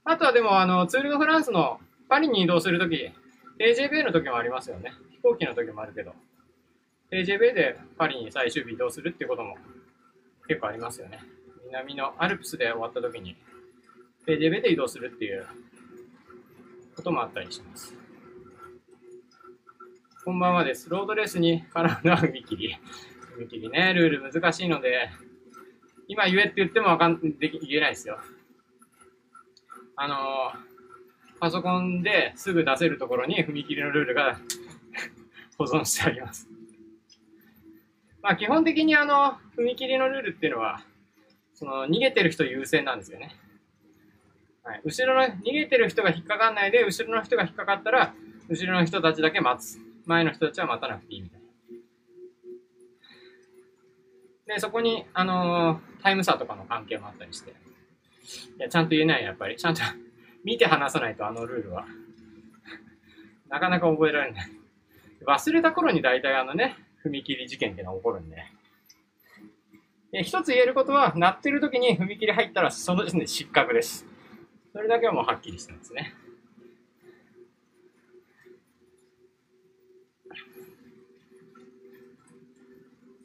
[0.05, 3.13] あとはでも、あの、ツール・ド・フランスのパリに移動するとき、
[3.59, 4.95] TJB の時もありますよね。
[5.11, 6.15] 飛行機の時もあるけど。
[7.13, 9.57] TJB でパリに最終日移動するってことも
[10.49, 11.21] 結構ありますよね。
[11.67, 13.37] 南のアルプスで終わった時に
[14.27, 15.47] TJB で移動するっていう
[16.97, 17.95] こともあったりします。
[20.25, 20.91] こんばんはです。
[20.91, 22.77] ロードレースに絡むの踏切。
[23.39, 25.11] 踏切ね、ルール難しいので、
[26.09, 28.19] 今言えって言ってもわかん、でき、言えないですよ。
[29.95, 30.17] あの、
[31.39, 34.41] パソコンですぐ出せるところに踏切のルールが
[35.59, 36.56] 保存してあります。
[38.27, 40.81] まあ基本的にあの、踏切のルールっていうのは、
[41.55, 43.37] その逃げてる人優先なんですよね。
[44.65, 48.15] はい、後ろの、逃げてる人が引っかかんないで、後ろの人が引っかかったら、
[48.49, 49.79] 後ろの人たちだけ待つ。
[50.07, 51.41] 前の人たちは待たなくていいみたい
[54.49, 54.55] な。
[54.57, 57.51] で、そこに、あのー、タイム差とかの関係もあったりして。
[57.51, 57.55] い
[58.59, 59.55] や、ちゃんと言えない、やっぱり。
[59.55, 59.83] ちゃんと
[60.43, 61.87] 見て話さないと、あのルールは。
[63.49, 64.51] なかなか覚えられない。
[65.25, 66.77] 忘れた頃に大体あのね、
[67.11, 68.37] 踏切事件っていうのが起こるんで。
[70.13, 74.07] で一つ言えることは、鳴ってる時に踏切入ったらその時点で失格です。
[74.73, 76.15] それだけはもうはっきりしてますね。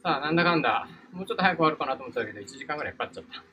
[0.01, 3.43] さあ、なんだかんだ、もうちょっと早く終わるかなと思ったけど、1時間ぐらいかかっちゃった。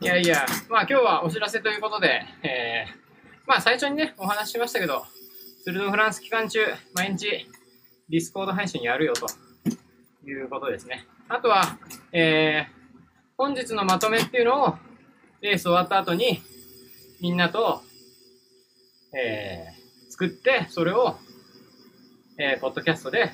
[0.00, 5.04] いやいや、まあ今日はお知らせということで、えー、まあ最初にね、お話ししましたけど、
[5.68, 6.60] ツールドフランス期間中、
[6.94, 7.46] 毎日
[8.08, 9.26] ディスコード配信やるよと
[10.26, 11.06] いうことですね。
[11.28, 11.76] あとは、
[12.10, 12.72] えー、
[13.36, 14.78] 本日のまとめっていうのを、
[15.42, 16.40] レース終わった後に、
[17.20, 17.82] みんなと、
[19.14, 21.18] えー、作って、それを、
[22.38, 23.30] えー、ポッドキャストで、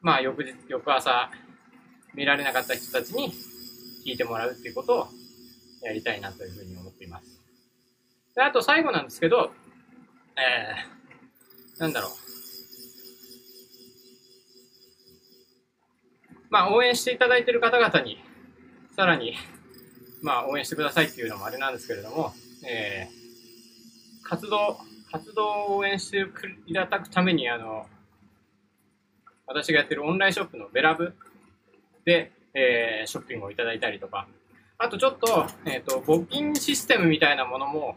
[0.00, 1.30] まあ、翌日、翌朝、
[2.14, 3.34] 見られなかった人たちに
[4.06, 5.08] 聞いてもらうっていうことを
[5.82, 7.42] やりたいなというふうに思っています。
[8.34, 9.52] であと最後なんですけど、
[10.38, 10.99] えー、
[11.80, 12.10] なんだろう。
[16.50, 18.18] まあ、応援していただいている方々に、
[18.94, 19.34] さらに、
[20.22, 22.34] まあ、応援してくださいっていうのもあれなんですけれども、
[22.68, 24.76] えー、活動、
[25.10, 26.26] 活動を応援して
[26.66, 27.86] いただくために、あの、
[29.46, 31.14] 私がやってるオンラインショップのベラブ
[32.04, 34.28] で、えー、ショッピングをいただいたりとか、
[34.76, 37.96] あとちょっと、えっ、ー、と、募金システムみたいなものも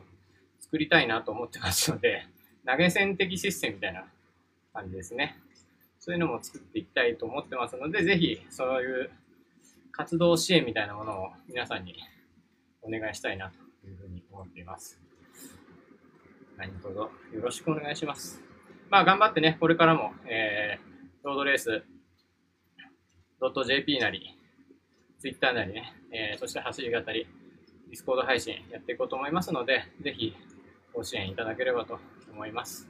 [0.61, 2.27] 作りたいなと思ってますので、
[2.65, 4.05] 投げ銭的システムみたいな
[4.73, 5.37] 感じですね。
[5.99, 9.11] そういうのも作っていきたいと思ってますので、ぜひそういう
[9.91, 11.95] 活動支援みたいなものを皆さんに
[12.81, 13.51] お願いしたいな
[13.81, 14.99] というふうに思っています。
[16.57, 17.09] 何卒よ
[17.41, 18.41] ろしくお願いします。
[18.89, 21.83] まあ頑張ってね、これからも、えー、ロードレース
[23.65, 24.37] .jp なり、
[25.19, 27.27] Twitter なりね、えー、そして走り語り、
[27.89, 30.35] ディスコード配信やっていこうと思いますので、ぜひ
[30.93, 31.99] ご支援いただければと
[32.33, 32.89] 思います。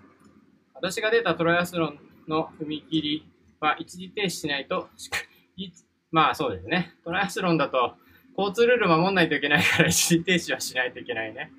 [0.74, 3.26] 私が出たトライアスロンの踏切
[3.60, 4.90] は一時停止しないと、
[6.12, 6.94] まあそうですね。
[7.04, 7.94] トライアスロンだと
[8.38, 11.52] 交通ルール守んないといけないから一時停止はしないといけないね。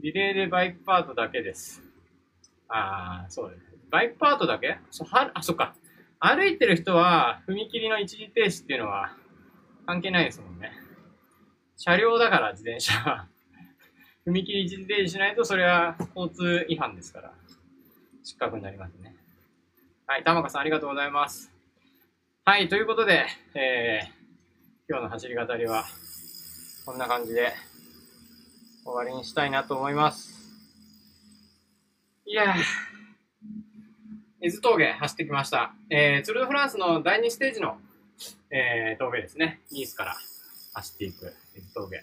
[0.00, 1.82] リレーでバイクパートだけです。
[2.68, 3.62] ああ、そうです。
[3.90, 4.78] バイクパートだけ？
[4.90, 5.74] そはあ、そっか。
[6.18, 9.16] 歩いてる人は踏切の一時停止っていうのは
[9.86, 10.72] 関係ないですもんね。
[11.76, 13.26] 車両だから自転車は。
[14.26, 17.32] 踏切一時停止しないと、それは交通違反ですから、
[18.24, 19.14] 失格になりますね。
[20.04, 21.52] はい、玉川さんありがとうございます。
[22.44, 23.24] はい、ということで、
[23.54, 25.84] えー、今日の走り語りは、
[26.84, 27.52] こんな感じで
[28.84, 30.34] 終わりにしたいなと思います。
[32.26, 32.56] いやー、
[34.40, 35.72] 伊豆峠走ってきました。
[35.88, 37.78] えー、ツル・ド・フランスの第2ステージの、
[38.50, 39.60] えー、峠ですね。
[39.70, 40.16] ニースから
[40.74, 42.02] 走っていく伊豆峠。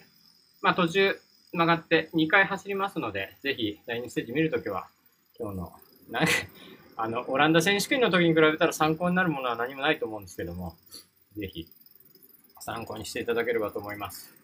[0.62, 1.20] まあ途中、
[1.54, 4.88] 曲がって2回走りますので、ぜひ第2ステージ見るときは、
[5.38, 5.72] 今日の、
[6.10, 6.26] なん
[6.96, 10.76] あの、オランダ選手権の時に比べたら参考になるものは何もないと思うんですけども、
[11.36, 11.66] ぜひ
[12.60, 14.34] 参考にしていただければと思います。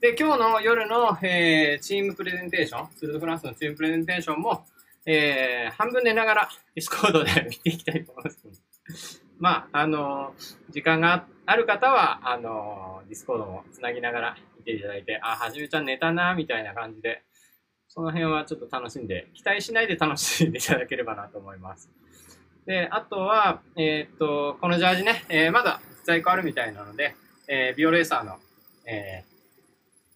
[0.00, 4.64] で、今日の夜の、えー、チームプレゼンテーション、ツール・フランスのチームプレゼンテーションも、
[5.06, 9.22] えー、半分寝ながらディスコードで 見ていきたいと思います。
[9.38, 14.36] まあ、あのー、時間がある方は、あのー、ディスコードもつなぎながら
[14.68, 17.22] ていただいて、あ、はじめちゃん寝たな、みたいな感じで、
[17.88, 21.88] その辺はちょっと楽しんで、期待しないで楽しんでいただければなと思います。
[22.66, 27.14] で、あとは、えっと、このジャージね、えまだ在庫あるみたいなので、
[27.48, 28.36] えビオレーサーの、
[28.84, 29.24] え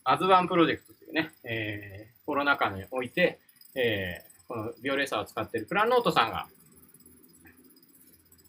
[0.04, 3.40] アズワンプロジェクトというね、えコロナ禍において、
[3.74, 6.46] えこのビオレーサーを使っているプランノートさんが、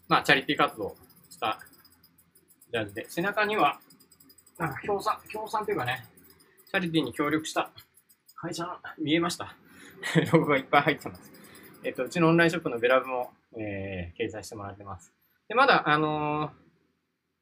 [0.06, 0.96] まあ、チャリティー活動
[1.30, 1.58] した
[2.70, 3.80] ジャージで、背中には、
[4.58, 6.04] なんか協賛、協賛というかね、
[6.70, 7.70] チャリティーに協力した
[8.36, 8.66] 会社、
[8.98, 9.56] 見えました。
[10.32, 11.32] ロゴがいっぱい入ってます。
[11.82, 15.12] えっと、うちのオンラインショップのベラブも、えー、掲載してもらってます。
[15.48, 16.50] で、まだ、あのー、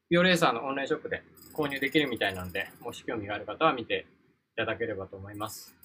[0.09, 4.05] ビオレーサーのオンラインショップで購入できるみたいなので、もし興味がある方は見て
[4.53, 5.75] いただければと思います。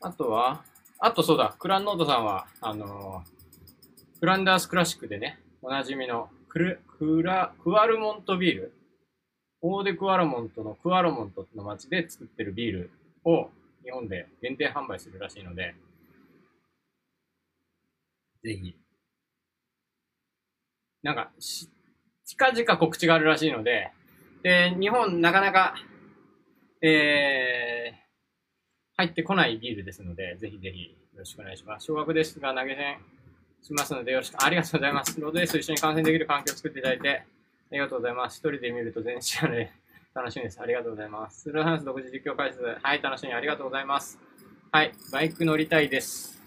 [0.00, 0.64] あとは、
[0.98, 8.72] あとそうだ、クランノートさんは、あのー、フランダースクラシックでね、おなじみのクル、クラ、クワルモントビール、
[9.62, 12.90] オーデクワルモントのクワルモントの町で作ってるビール
[13.24, 13.50] を
[13.84, 15.74] 日本で限定販売するらしいので、
[18.42, 18.74] ぜひ。
[21.02, 21.68] なんか、し、
[22.24, 23.90] 近々告知があるらしいので、
[24.42, 25.74] で、日本なかなか、
[26.82, 28.00] えー、
[28.96, 31.84] 入ってこないビールですので、ぜひぜひよろしくお願いします。
[31.84, 32.98] 小学ですが投げ銭
[33.62, 35.20] しますのでよろしく、ありがとうございます。
[35.20, 37.24] ロードレース一緒に観戦できる環境を作っていただいて、
[37.70, 38.38] ありがとうございます。
[38.38, 39.72] 一人で見ると全然違うので、
[40.12, 40.60] 楽しみです。
[40.60, 41.42] ありがとうございます。
[41.42, 42.64] スルーハウス独自実況解説。
[42.64, 43.32] はい、楽しみ。
[43.32, 44.18] ありがとうございます。
[44.72, 46.40] はい、バイク乗りたいです。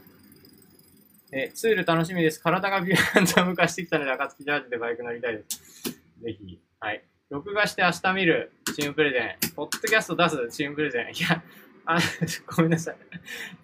[1.32, 2.42] えツール楽しみです。
[2.42, 5.84] 体がビューンと向かしてきたので、暁ジャージでバイク乗りたいです。
[6.22, 7.04] ぜひ、はい。
[7.30, 9.54] 録画して明日見るチームプレゼン。
[9.56, 11.06] ポッドキャスト出すチームプレゼン。
[11.06, 11.42] いや、
[11.86, 11.98] あ、
[12.56, 12.98] ごめんなさい。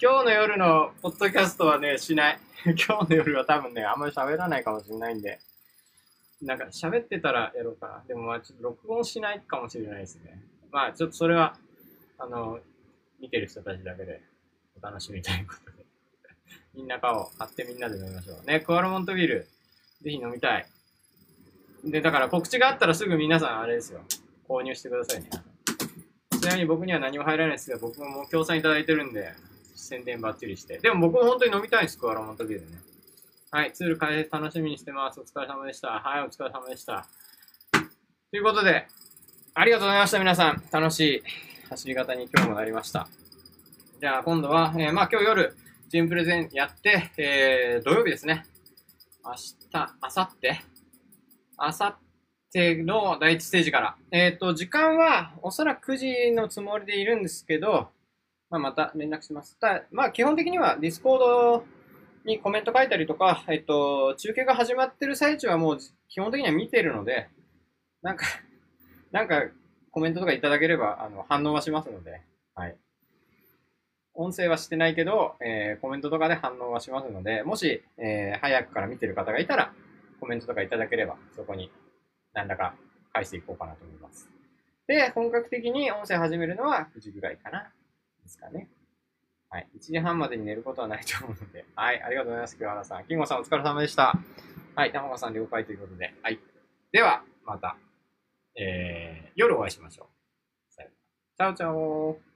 [0.02, 2.40] 今日の夜のポッドキャストはね、しない。
[2.66, 5.40] 今日の夜は多分ね、あんまり喋らないかもしれないんで。
[6.42, 8.04] なんか喋ってたらやろうかな。
[8.08, 10.42] でもまあちょっと録音しないかもしれないですね。
[10.72, 11.56] まあちょっとそれは、
[12.18, 12.60] あの、
[13.20, 14.22] 見てる人たちだけで
[14.82, 15.86] お楽しみということで。
[16.74, 18.46] みんな顔買ってみんなで飲みましょう。
[18.46, 19.48] ね、クアロモントビール、
[20.02, 20.66] ぜひ飲みたい。
[21.84, 24.02] で、だから告知があったらすぐ皆さんあれですよ。
[24.48, 25.30] 購入してくださいね。
[26.40, 29.34] ちなみに僕には何も入らないですが、僕ももう協賛いただいてるんで、
[29.76, 30.78] 宣伝バッチリして。
[30.78, 32.78] でも僕も本当に飲みたいんです、クアロモントビールね。
[33.52, 35.20] はい、ツール開発楽しみにしてます。
[35.20, 35.88] お疲れ様でした。
[35.88, 37.08] はい、お疲れ様でした。
[38.30, 38.86] ということで、
[39.56, 40.62] ありがとうございました、皆さん。
[40.72, 41.24] 楽しい
[41.68, 43.08] 走り語りに今日もなりました。
[44.00, 45.56] じゃあ、今度は、えー、まあ今日夜、
[45.90, 48.46] チームプレゼンやって、えー、土曜日ですね。
[49.26, 50.48] 明日、明後日？
[51.58, 51.96] 明後
[52.54, 53.96] 日の第一ステージから。
[54.12, 57.90] えっ、ー、と、時間はおそらく9時のつもりでいるんですけど、
[58.52, 59.58] まあ、また連絡します。
[59.58, 61.79] たまあ、基本的にはディスコード
[62.26, 65.78] にコメント書いたりとか、えっと、中継が始まってる最中はもう
[66.10, 67.30] 基本的には見てるので、
[68.02, 68.26] なんか、
[69.12, 69.48] なんか
[69.92, 72.22] コメントとかいただければあの反応はしますので、
[72.56, 72.78] はい。
[74.14, 79.74] 音声はしてないけど、えー、コメントとかで反応はしますので、もし、えー、早くから見てる方がいたら、
[80.20, 81.72] コメントとかいただければ、そこに
[82.34, 82.76] 何らか
[83.14, 84.30] 返していこうかなと思います。
[84.88, 87.72] で、本格的に音声始めるのは9時ぐらいかな。
[88.24, 88.70] ですかね。
[89.52, 89.68] はい。
[89.78, 91.66] 1時半までに寝ることはないと思うので。
[91.76, 92.02] はい。
[92.02, 92.56] ありがとうございます。
[92.56, 93.06] 清原さん。
[93.06, 94.14] 金吾さんお疲れ様でした。
[94.76, 94.92] はい。
[94.92, 96.14] 玉川さん了解ということで。
[96.22, 96.40] はい。
[96.92, 97.76] では、また、
[98.56, 100.74] えー、夜お会いしましょう。
[100.74, 100.90] さよ
[101.40, 101.54] なら。
[101.56, 102.29] チャオチャオ